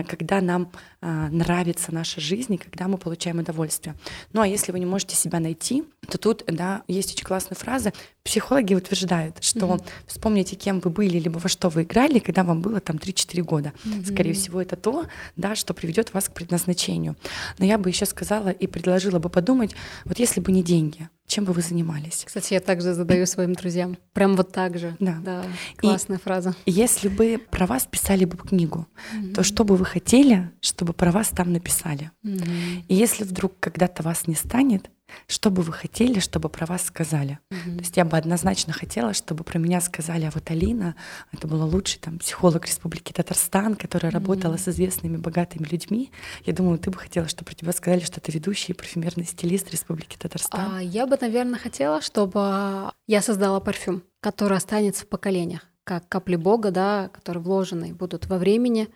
когда 0.09 0.41
нам 0.41 0.71
э, 1.01 1.29
нравится 1.31 1.93
наша 1.93 2.21
жизнь 2.21 2.55
и 2.55 2.59
когда 2.59 2.89
мы 2.89 2.99
получаем 2.99 3.39
удовольствие. 3.39 3.95
Ну 4.33 4.41
а 4.41 4.47
если 4.47 4.73
вы 4.73 4.79
не 4.79 4.87
можете 4.87 5.17
себя 5.17 5.41
найти, 5.41 5.85
то 6.09 6.19
тут, 6.19 6.45
да, 6.47 6.83
есть 6.89 7.15
очень 7.15 7.25
классная 7.25 7.57
фраза. 7.57 7.93
Психологи 8.23 8.75
утверждают, 8.75 9.43
что 9.43 9.67
mm-hmm. 9.67 9.87
вспомните, 10.07 10.57
кем 10.57 10.81
вы 10.81 10.91
были, 10.91 11.19
либо 11.19 11.39
во 11.39 11.49
что 11.49 11.69
вы 11.69 11.83
играли, 11.83 12.19
когда 12.19 12.45
вам 12.45 12.63
было 12.63 12.81
там 12.81 12.97
3-4 12.97 13.43
года. 13.43 13.73
Mm-hmm. 13.85 14.13
Скорее 14.13 14.33
всего, 14.33 14.63
это 14.63 14.77
то, 14.77 15.07
да, 15.37 15.55
что 15.55 15.75
приведет 15.75 16.15
вас 16.15 16.29
к 16.29 16.33
предназначению. 16.33 17.17
Но 17.59 17.65
я 17.67 17.79
бы 17.79 17.91
еще 17.91 18.07
сказала 18.07 18.49
и 18.49 18.67
предложила 18.67 19.19
бы 19.19 19.29
подумать, 19.29 19.75
вот 20.05 20.19
если 20.19 20.41
бы 20.41 20.53
не 20.53 20.63
деньги, 20.63 21.09
чем 21.27 21.45
бы 21.45 21.53
вы 21.53 21.63
занимались? 21.63 22.23
Кстати, 22.27 22.55
я 22.55 22.61
также 22.61 22.93
задаю 22.93 23.27
своим 23.27 23.55
друзьям. 23.55 23.97
Прям 24.13 24.37
вот 24.37 24.53
так 24.53 24.79
же. 24.79 24.97
Да. 25.01 25.19
да 25.25 25.45
классная 25.77 26.19
и 26.19 26.21
фраза. 26.21 26.55
Если 26.67 27.09
бы 27.09 27.41
про 27.51 27.67
вас 27.67 27.87
писали 27.91 28.25
бы 28.25 28.37
книгу, 28.37 28.87
mm-hmm. 29.15 29.33
то 29.33 29.43
что 29.43 29.65
бы 29.65 29.77
вы 29.77 29.85
хотели, 29.85 30.51
чтобы 30.61 30.93
про 30.93 31.11
вас 31.11 31.29
там 31.29 31.53
написали? 31.53 32.11
Mm-hmm. 32.25 32.85
И 32.89 32.95
если 32.95 33.25
вдруг 33.25 33.59
когда-то 33.59 34.03
вас 34.03 34.27
не 34.27 34.35
станет, 34.35 34.91
что 35.27 35.51
бы 35.51 35.63
вы 35.63 35.73
хотели, 35.73 36.21
чтобы 36.21 36.49
про 36.49 36.67
вас 36.67 36.85
сказали? 36.85 37.39
Mm-hmm. 37.51 37.75
То 37.77 37.81
есть 37.81 37.97
я 37.97 38.05
бы 38.05 38.17
однозначно 38.17 38.73
хотела, 38.73 39.15
чтобы 39.15 39.45
про 39.45 39.59
меня 39.59 39.81
сказали, 39.81 40.25
а 40.25 40.31
вот 40.35 40.51
Алина, 40.51 40.95
это 41.33 41.47
была 41.47 41.65
лучший 41.65 42.01
там 42.01 42.19
психолог 42.19 42.67
Республики 42.67 43.13
Татарстан, 43.13 43.75
которая 43.77 44.11
mm-hmm. 44.11 44.15
работала 44.15 44.57
с 44.57 44.69
известными 44.69 45.17
богатыми 45.17 45.67
людьми. 45.67 46.11
Я 46.45 46.53
думаю, 46.53 46.79
ты 46.79 46.91
бы 46.91 46.99
хотела, 46.99 47.29
чтобы 47.29 47.47
про 47.47 47.55
тебя 47.55 47.73
сказали, 47.73 48.01
что 48.01 48.21
ты 48.21 48.33
ведущий 48.33 48.73
парфюмерный 48.73 49.25
стилист 49.25 49.71
Республики 49.71 50.17
Татарстан. 50.17 50.77
А, 50.77 50.83
я 50.83 51.07
бы, 51.07 51.17
наверное, 51.21 51.59
хотела, 51.59 52.01
чтобы 52.01 52.93
я 53.07 53.23
создала 53.23 53.61
парфюм, 53.61 54.03
который 54.21 54.57
останется 54.57 55.05
в 55.05 55.09
поколениях, 55.09 55.63
как 55.85 56.09
капли 56.09 56.37
Бога, 56.37 56.71
да, 56.71 57.11
которые 57.13 57.43
вложены 57.43 57.95
будут 57.95 58.27
во 58.27 58.39
времени, 58.39 58.89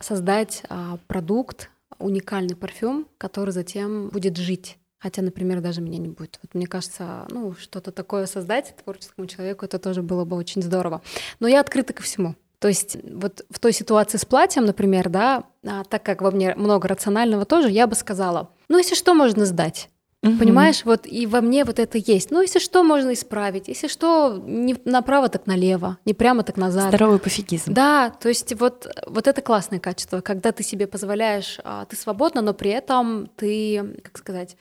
создать 0.00 0.62
а, 0.68 0.98
продукт, 1.06 1.70
уникальный 1.98 2.56
парфюм, 2.56 3.06
который 3.18 3.50
затем 3.50 4.08
будет 4.08 4.36
жить 4.36 4.78
Хотя, 4.98 5.22
например, 5.22 5.60
даже 5.60 5.80
меня 5.80 5.98
не 5.98 6.08
будет. 6.08 6.38
Вот 6.42 6.54
мне 6.54 6.66
кажется, 6.66 7.26
ну, 7.30 7.54
что-то 7.54 7.92
такое 7.92 8.26
создать 8.26 8.74
творческому 8.82 9.26
человеку, 9.26 9.64
это 9.64 9.78
тоже 9.78 10.02
было 10.02 10.24
бы 10.24 10.36
очень 10.36 10.62
здорово. 10.62 11.02
Но 11.40 11.48
я 11.48 11.60
открыта 11.60 11.92
ко 11.92 12.02
всему. 12.02 12.34
То 12.58 12.66
есть 12.66 12.96
вот 13.04 13.44
в 13.50 13.60
той 13.60 13.72
ситуации 13.72 14.18
с 14.18 14.24
платьем, 14.24 14.64
например, 14.64 15.08
да, 15.08 15.44
а, 15.64 15.84
так 15.84 16.02
как 16.02 16.20
во 16.22 16.32
мне 16.32 16.54
много 16.56 16.88
рационального 16.88 17.44
тоже, 17.44 17.70
я 17.70 17.86
бы 17.86 17.94
сказала, 17.94 18.50
ну, 18.68 18.78
если 18.78 18.96
что, 18.96 19.14
можно 19.14 19.46
сдать. 19.46 19.88
Угу. 20.22 20.38
Понимаешь, 20.38 20.84
вот 20.84 21.06
и 21.06 21.26
во 21.26 21.40
мне 21.40 21.64
вот 21.64 21.78
это 21.78 21.96
есть. 21.96 22.30
Ну, 22.32 22.42
если 22.42 22.58
что, 22.58 22.82
можно 22.82 23.12
исправить. 23.12 23.68
Если 23.68 23.86
что, 23.86 24.42
не 24.44 24.76
направо, 24.84 25.28
так 25.28 25.46
налево, 25.46 25.98
не 26.04 26.14
прямо, 26.14 26.42
так 26.42 26.56
назад. 26.56 26.88
Здоровый 26.88 27.20
пофигизм. 27.20 27.72
Да, 27.72 28.10
то 28.10 28.28
есть 28.28 28.52
вот, 28.58 28.88
вот 29.06 29.28
это 29.28 29.42
классное 29.42 29.78
качество, 29.78 30.20
когда 30.20 30.50
ты 30.50 30.64
себе 30.64 30.88
позволяешь, 30.88 31.58
а, 31.62 31.84
ты 31.84 31.94
свободна, 31.94 32.42
но 32.42 32.52
при 32.52 32.70
этом 32.70 33.28
ты, 33.36 34.00
как 34.02 34.18
сказать, 34.18 34.56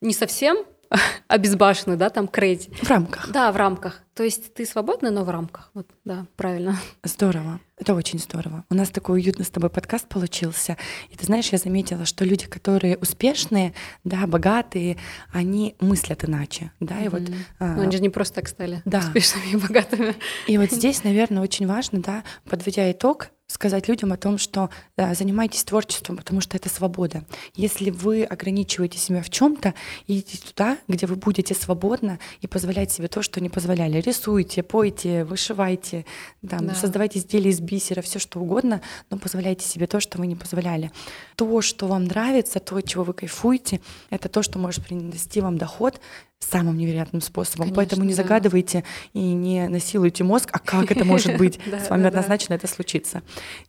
не 0.00 0.12
совсем 0.12 0.58
обезбашенный, 1.28 1.96
да, 1.96 2.08
там 2.10 2.28
крейзи. 2.28 2.70
В 2.82 2.88
рамках. 2.88 3.30
Да, 3.32 3.50
в 3.50 3.56
рамках. 3.56 4.02
То 4.20 4.24
есть 4.24 4.52
ты 4.52 4.66
свободна, 4.66 5.10
но 5.10 5.24
в 5.24 5.30
рамках. 5.30 5.70
Вот, 5.72 5.86
да, 6.04 6.26
правильно. 6.36 6.78
Здорово. 7.02 7.58
Это 7.78 7.94
очень 7.94 8.18
здорово. 8.18 8.66
У 8.68 8.74
нас 8.74 8.90
такой 8.90 9.18
уютный 9.18 9.46
с 9.46 9.48
тобой 9.48 9.70
подкаст 9.70 10.08
получился. 10.08 10.76
И 11.08 11.16
ты 11.16 11.24
знаешь, 11.24 11.48
я 11.48 11.56
заметила, 11.56 12.04
что 12.04 12.26
люди, 12.26 12.46
которые 12.46 12.98
успешные, 12.98 13.72
да, 14.04 14.26
богатые, 14.26 14.98
они 15.32 15.74
мыслят 15.80 16.22
иначе, 16.28 16.70
да, 16.80 17.00
и 17.00 17.08
вот. 17.08 17.22
А, 17.58 17.76
ну, 17.76 17.80
они 17.84 17.96
же 17.96 18.02
не 18.02 18.10
просто 18.10 18.34
так 18.34 18.48
стали 18.48 18.82
да. 18.84 18.98
успешными 18.98 19.52
и 19.52 19.56
богатыми. 19.56 20.14
И 20.46 20.58
вот 20.58 20.70
здесь, 20.70 21.02
наверное, 21.02 21.42
очень 21.42 21.66
важно, 21.66 22.02
да, 22.02 22.22
подводя 22.44 22.92
итог, 22.92 23.30
сказать 23.50 23.88
людям 23.88 24.12
о 24.12 24.16
том, 24.16 24.38
что 24.38 24.70
да, 24.96 25.12
занимайтесь 25.14 25.64
творчеством, 25.64 26.16
потому 26.16 26.40
что 26.40 26.56
это 26.56 26.68
свобода. 26.68 27.24
Если 27.54 27.90
вы 27.90 28.22
ограничиваете 28.22 28.98
себя 28.98 29.22
в 29.22 29.30
чем-то, 29.30 29.74
идите 30.06 30.38
туда, 30.38 30.78
где 30.86 31.06
вы 31.06 31.16
будете 31.16 31.54
свободно 31.54 32.18
и 32.40 32.46
позволять 32.46 32.92
себе 32.92 33.08
то, 33.08 33.22
что 33.22 33.40
не 33.40 33.48
позволяли. 33.48 34.00
Рисуйте, 34.10 34.64
пойте, 34.64 35.22
вышивайте, 35.22 36.04
там, 36.48 36.66
да. 36.66 36.74
создавайте 36.74 37.20
изделия 37.20 37.50
из 37.50 37.60
бисера, 37.60 38.02
все 38.02 38.18
что 38.18 38.40
угодно, 38.40 38.82
но 39.08 39.18
позволяйте 39.18 39.64
себе 39.64 39.86
то, 39.86 40.00
что 40.00 40.18
вы 40.18 40.26
не 40.26 40.34
позволяли. 40.34 40.90
То, 41.36 41.60
что 41.60 41.86
вам 41.86 42.06
нравится, 42.06 42.58
то, 42.58 42.80
чего 42.80 43.04
вы 43.04 43.12
кайфуете, 43.12 43.80
это 44.10 44.28
то, 44.28 44.42
что 44.42 44.58
может 44.58 44.84
принести 44.84 45.40
вам 45.40 45.58
доход, 45.58 46.00
самым 46.40 46.76
невероятным 46.76 47.20
способом. 47.20 47.66
Конечно, 47.66 47.76
Поэтому 47.76 48.02
не 48.02 48.14
да. 48.14 48.22
загадывайте 48.24 48.82
и 49.12 49.20
не 49.20 49.68
насилуйте 49.68 50.24
мозг, 50.24 50.48
а 50.50 50.58
как 50.58 50.90
это 50.90 51.04
может 51.04 51.36
быть. 51.36 51.60
С 51.86 51.88
вами 51.88 52.08
однозначно 52.08 52.54
это 52.54 52.66
случится. 52.66 53.22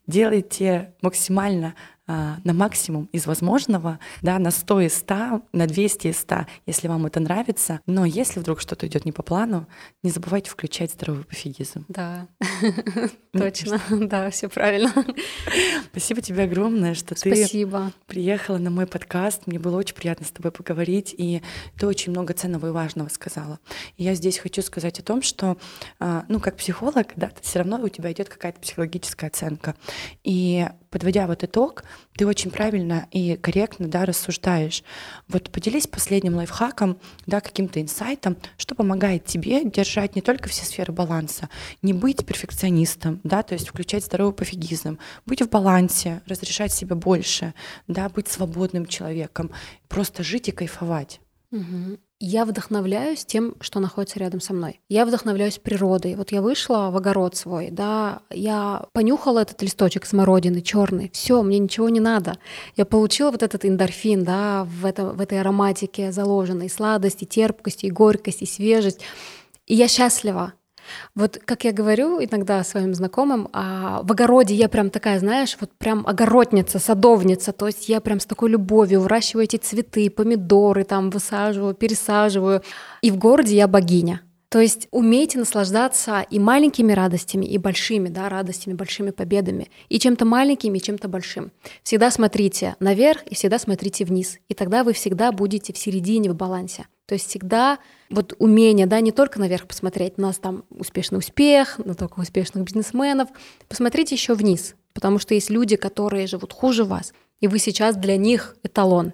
Делайте 0.08 0.96
максимально 1.04 1.76
на 2.44 2.54
максимум 2.54 3.10
из 3.12 3.26
возможного, 3.26 4.00
да, 4.22 4.40
на 4.40 4.52
100 4.52 4.82
из 4.82 4.98
100, 4.98 5.42
на 5.54 5.68
200 5.68 6.08
из 6.08 6.20
100, 6.20 6.46
если 6.66 6.88
вам 6.88 7.06
это 7.06 7.20
нравится. 7.20 7.80
Но 7.86 8.06
если 8.06 8.40
вдруг 8.40 8.60
что-то 8.62 8.88
идет 8.88 9.06
не 9.06 9.12
по 9.12 9.24
плану, 9.24 9.68
не 10.04 10.12
забывайте 10.12 10.50
включать 10.50 10.92
здоровый 10.92 11.24
пофигизм. 11.24 11.86
Да, 11.88 12.28
точно, 13.32 13.82
да, 13.90 14.30
все 14.30 14.50
правильно. 14.50 14.94
Спасибо 15.92 16.22
тебе 16.22 16.44
огромное, 16.44 16.94
что 16.94 17.16
ты 17.16 17.48
приехала 18.08 18.58
на 18.58 18.70
мой 18.70 18.88
подкаст. 18.88 19.48
Мне 19.48 19.60
было 19.60 19.78
очень 19.78 19.96
приятно 19.96 20.26
с 20.26 20.32
тобой 20.32 20.52
поговорить, 20.52 21.14
и 21.18 21.42
ты 21.78 21.88
очень 21.88 22.12
много 22.12 22.34
ценного 22.34 22.68
и 22.68 22.72
важного 22.72 23.10
сказала. 23.10 23.60
И 23.98 24.04
я 24.04 24.16
здесь 24.16 24.38
хочу 24.38 24.62
сказать 24.62 25.00
о 25.00 25.04
том, 25.04 25.22
что, 25.22 25.58
а, 26.00 26.26
ну, 26.28 26.40
как 26.40 26.58
психолог, 26.58 27.08
да, 27.16 27.32
все 27.42 27.60
равно 27.60 27.80
у 27.82 27.90
тебя 27.90 28.12
идет 28.12 28.30
какая-то 28.30 28.60
психологическая 28.60 29.30
оценка. 29.30 29.76
И 30.24 30.68
подводя 30.90 31.26
вот 31.26 31.44
итог, 31.44 31.84
ты 32.16 32.26
очень 32.28 32.52
правильно 32.52 33.08
и 33.12 33.36
корректно 33.36 33.88
да, 33.88 34.06
рассуждаешь. 34.06 34.84
Вот 35.28 35.50
поделись 35.50 35.88
последним 35.88 36.36
лайфхаком, 36.36 37.00
да, 37.26 37.42
каким-то 37.42 37.82
инсайтом, 37.82 38.38
что 38.58 38.76
помогает 38.76 39.26
тебе 39.26 39.64
держать 39.64 40.16
не 40.16 40.22
только 40.22 40.50
все 40.50 40.66
сферы 40.66 40.94
баланса, 40.94 41.50
не 41.82 41.94
быть 41.94 42.26
перфекционистом, 42.26 43.20
да, 43.24 43.44
то 43.44 43.54
есть 43.54 43.70
включать 43.70 44.06
здоровый 44.06 44.34
пофигизм, 44.34 45.00
быть 45.26 45.42
в 45.42 45.50
балансе, 45.50 46.22
разрешать 46.26 46.74
себе 46.74 46.96
больше, 46.96 47.54
да, 47.88 48.10
быть 48.10 48.28
свободным 48.28 48.86
человеком, 48.86 49.52
просто 49.88 50.24
жить 50.24 50.50
и 50.50 50.52
кайфовать. 50.52 51.20
Угу 51.52 51.98
я 52.22 52.46
вдохновляюсь 52.46 53.26
тем, 53.26 53.56
что 53.60 53.80
находится 53.80 54.20
рядом 54.20 54.40
со 54.42 54.54
мной. 54.54 54.80
Я 54.90 55.06
вдохновляюсь 55.06 55.58
природой. 55.58 56.16
Вот 56.16 56.32
я 56.32 56.42
вышла 56.42 56.90
в 56.92 56.98
огород 56.98 57.36
свой, 57.36 57.70
да, 57.72 58.22
я 58.30 58.86
понюхала 58.94 59.40
этот 59.40 59.62
листочек 59.64 60.06
смородины 60.06 60.62
черный. 60.62 61.10
Все, 61.14 61.42
мне 61.42 61.58
ничего 61.58 61.90
не 61.90 62.00
надо. 62.00 62.38
Я 62.78 62.86
получила 62.86 63.32
вот 63.32 63.42
этот 63.42 63.66
эндорфин, 63.66 64.24
да, 64.24 64.66
в, 64.66 64.86
это, 64.86 65.06
в 65.06 65.20
этой 65.20 65.42
ароматике 65.42 66.12
заложенной 66.12 66.70
сладость, 66.70 67.24
и 67.24 67.26
терпкость, 67.26 67.84
и 67.84 67.90
горькость, 67.90 68.44
и 68.44 68.46
свежесть. 68.46 69.02
И 69.66 69.74
я 69.74 69.88
счастлива. 69.88 70.54
Вот 71.16 71.40
как 71.44 71.64
я 71.64 71.72
говорю 71.72 72.24
иногда 72.24 72.64
своим 72.64 72.94
знакомым, 72.94 73.50
а 73.54 74.02
в 74.04 74.12
огороде 74.12 74.56
я 74.56 74.70
прям 74.70 74.90
такая, 74.90 75.20
знаешь, 75.20 75.58
вот 75.60 75.72
прям 75.78 76.06
огородница, 76.08 76.80
садовница, 76.80 77.52
то 77.52 77.68
есть 77.68 77.90
я 77.90 78.02
прям 78.02 78.20
с 78.20 78.26
такой 78.26 78.50
любовью 78.50 79.02
выращиваю 79.02 79.46
эти 79.46 79.58
цветы, 79.58 80.10
помидоры 80.10 80.84
там 80.84 81.10
высаживаю, 81.10 81.74
пересаживаю. 81.74 82.62
И 83.02 83.12
в 83.12 83.18
городе 83.18 83.56
я 83.56 83.68
богиня. 83.68 84.22
То 84.52 84.60
есть 84.60 84.90
умейте 84.92 85.40
наслаждаться 85.40 86.26
и 86.30 86.38
маленькими 86.38 86.92
радостями, 86.92 87.46
и 87.46 87.58
большими 87.58 88.10
да, 88.10 88.28
радостями, 88.28 88.74
большими 88.74 89.12
победами, 89.12 89.70
и 89.88 89.98
чем-то 89.98 90.26
маленьким, 90.26 90.74
и 90.76 90.82
чем-то 90.82 91.08
большим. 91.08 91.54
Всегда 91.84 92.12
смотрите 92.12 92.76
наверх 92.82 93.24
и 93.24 93.34
всегда 93.34 93.60
смотрите 93.60 94.04
вниз, 94.04 94.40
и 94.50 94.54
тогда 94.54 94.84
вы 94.84 94.92
всегда 94.92 95.32
будете 95.32 95.72
в 95.72 95.78
середине, 95.78 96.30
в 96.30 96.36
балансе. 96.36 96.88
То 97.12 97.16
есть 97.16 97.28
всегда 97.28 97.78
вот 98.10 98.36
умение, 98.40 98.88
да, 98.88 99.02
не 99.02 99.12
только 99.12 99.38
наверх 99.38 99.68
посмотреть, 99.68 100.14
у 100.16 100.22
нас 100.22 100.38
там 100.38 100.64
успешный 100.70 101.18
успех, 101.18 101.78
на 101.84 101.94
только 101.94 102.22
успешных 102.22 102.64
бизнесменов, 102.64 103.28
посмотрите 103.68 104.16
еще 104.16 104.34
вниз, 104.34 104.76
потому 104.94 105.20
что 105.20 105.34
есть 105.34 105.50
люди, 105.50 105.76
которые 105.76 106.26
живут 106.26 106.54
хуже 106.54 106.86
вас, 106.86 107.12
и 107.42 107.50
вы 107.50 107.60
сейчас 107.60 107.98
для 107.98 108.16
них 108.16 108.56
эталон. 108.64 109.12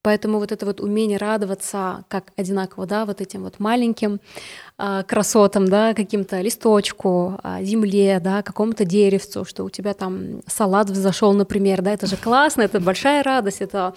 Поэтому 0.00 0.38
вот 0.38 0.52
это 0.52 0.64
вот 0.64 0.80
умение 0.80 1.18
радоваться 1.18 2.06
как 2.08 2.32
одинаково, 2.38 2.86
да, 2.86 3.04
вот 3.04 3.20
этим 3.20 3.42
вот 3.42 3.60
маленьким 3.60 4.22
э, 4.78 5.02
красотам, 5.06 5.68
да, 5.68 5.92
каким-то 5.92 6.40
листочку, 6.40 7.38
э, 7.44 7.62
земле, 7.62 8.20
да, 8.24 8.42
какому-то 8.42 8.86
деревцу, 8.86 9.44
что 9.44 9.64
у 9.64 9.68
тебя 9.68 9.92
там 9.92 10.40
салат 10.46 10.88
взошел, 10.88 11.34
например, 11.34 11.82
да, 11.82 11.92
это 11.92 12.06
же 12.06 12.16
классно, 12.16 12.62
это 12.62 12.80
большая 12.80 13.22
радость, 13.22 13.60
это 13.60 13.92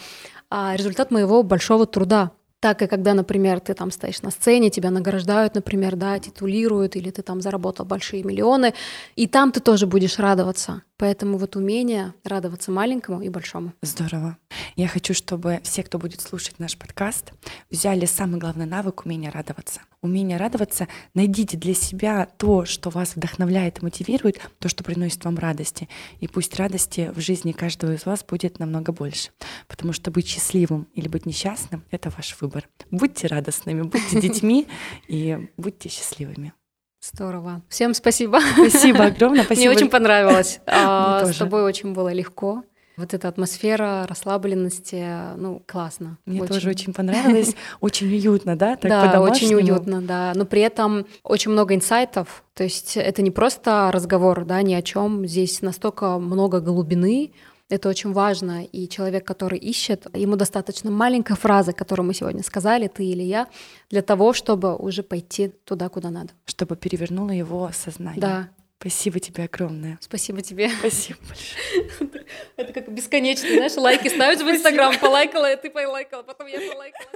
э, 0.51 0.73
результат 0.75 1.11
моего 1.11 1.43
большого 1.43 1.85
труда, 1.85 2.31
так 2.59 2.81
и 2.81 2.87
когда, 2.87 3.13
например, 3.13 3.59
ты 3.59 3.73
там 3.73 3.91
стоишь 3.91 4.21
на 4.21 4.31
сцене, 4.31 4.69
тебя 4.69 4.89
награждают, 4.89 5.55
например, 5.55 5.95
да, 5.95 6.17
титулируют, 6.19 6.95
или 6.95 7.11
ты 7.11 7.21
там 7.21 7.41
заработал 7.41 7.85
большие 7.85 8.23
миллионы, 8.23 8.73
и 9.15 9.27
там 9.27 9.51
ты 9.51 9.59
тоже 9.59 9.85
будешь 9.85 10.17
радоваться. 10.17 10.81
Поэтому 10.97 11.37
вот 11.37 11.55
умение 11.55 12.13
радоваться 12.23 12.71
маленькому 12.71 13.21
и 13.21 13.29
большому. 13.29 13.73
Здорово. 13.83 14.37
Я 14.75 14.87
хочу, 14.87 15.13
чтобы 15.13 15.59
все, 15.63 15.83
кто 15.83 15.99
будет 15.99 16.21
слушать 16.21 16.57
наш 16.57 16.75
подкаст, 16.77 17.33
взяли 17.69 18.05
самый 18.05 18.39
главный 18.39 18.65
навык 18.65 19.05
умения 19.05 19.31
радоваться. 19.31 19.81
Умение 20.07 20.37
радоваться, 20.37 20.87
найдите 21.13 21.57
для 21.57 21.73
себя 21.73 22.29
то, 22.37 22.63
что 22.63 22.89
вас 22.89 23.17
вдохновляет 23.17 23.79
и 23.79 23.83
мотивирует, 23.83 24.39
то, 24.57 24.69
что 24.69 24.81
приносит 24.81 25.25
вам 25.25 25.37
радости. 25.37 25.89
И 26.21 26.29
пусть 26.29 26.55
радости 26.55 27.11
в 27.13 27.19
жизни 27.19 27.51
каждого 27.51 27.91
из 27.91 28.05
вас 28.05 28.23
будет 28.23 28.57
намного 28.57 28.93
больше. 28.93 29.31
Потому 29.67 29.91
что 29.91 30.09
быть 30.09 30.25
счастливым 30.25 30.87
или 30.93 31.09
быть 31.09 31.25
несчастным— 31.25 31.83
это 31.91 32.09
ваш 32.09 32.37
выбор. 32.39 32.69
Будьте 32.89 33.27
радостными, 33.27 33.81
будьте 33.81 34.21
детьми 34.21 34.69
и 35.09 35.49
будьте 35.57 35.89
счастливыми. 35.89 36.53
Здорово. 37.01 37.61
Всем 37.67 37.93
спасибо. 37.93 38.39
Спасибо 38.53 39.07
огромное. 39.07 39.43
Спасибо. 39.43 39.67
Мне 39.67 39.75
очень 39.75 39.89
понравилось. 39.89 40.61
А, 40.67 41.25
с 41.25 41.35
тобой 41.35 41.63
очень 41.63 41.93
было 41.93 42.13
легко. 42.13 42.63
Вот 42.97 43.13
эта 43.13 43.27
атмосфера 43.27 44.07
расслабленности, 44.07 45.37
ну, 45.37 45.61
классно. 45.67 46.17
Мне 46.25 46.41
очень. 46.41 46.53
тоже 46.53 46.69
очень 46.69 46.93
понравилось. 46.93 47.55
Очень 47.79 48.07
уютно, 48.07 48.55
да? 48.55 48.75
Так 48.75 48.89
да, 48.89 49.21
очень 49.21 49.53
уютно, 49.53 50.01
да. 50.01 50.33
Но 50.35 50.45
при 50.45 50.61
этом 50.61 51.05
очень 51.23 51.51
много 51.51 51.75
инсайтов. 51.75 52.43
То 52.55 52.63
есть 52.63 52.97
это 52.97 53.21
не 53.21 53.29
просто 53.29 53.91
разговор, 53.93 54.45
да, 54.45 54.61
ни 54.63 54.73
о 54.73 54.81
чем. 54.81 55.27
Здесь 55.27 55.61
настолько 55.61 56.17
много 56.17 56.59
глубины, 56.59 57.31
это 57.69 57.89
очень 57.89 58.13
важно, 58.13 58.63
и 58.63 58.87
человек, 58.87 59.27
который 59.27 59.59
ищет, 59.59 60.07
ему 60.15 60.37
достаточно 60.37 60.89
маленькой 60.89 61.35
фразы, 61.35 61.73
которую 61.73 62.07
мы 62.07 62.13
сегодня 62.13 62.41
сказали, 62.41 62.87
ты 62.87 63.05
или 63.05 63.23
я, 63.23 63.47
для 63.89 64.01
того, 64.01 64.31
чтобы 64.31 64.75
уже 64.75 65.03
пойти 65.03 65.49
туда, 65.65 65.89
куда 65.89 66.09
надо. 66.09 66.29
Чтобы 66.45 66.77
перевернуло 66.77 67.31
его 67.31 67.69
сознание. 67.73 68.21
Да. 68.21 68.49
Спасибо 68.79 69.19
тебе 69.19 69.45
огромное. 69.45 69.97
Спасибо 70.01 70.41
тебе. 70.41 70.69
Спасибо 70.69 71.19
большое. 71.27 72.25
Это 72.57 72.73
как 72.73 72.91
бесконечно, 72.91 73.47
знаешь, 73.49 73.75
лайки 73.75 74.07
ставишь 74.07 74.39
в 74.39 74.49
Инстаграм, 74.49 74.97
полайкала, 74.99 75.55
ты 75.57 75.69
полайкала, 75.69 76.23
потом 76.23 76.47
я 76.47 76.59
полайкала. 76.59 77.09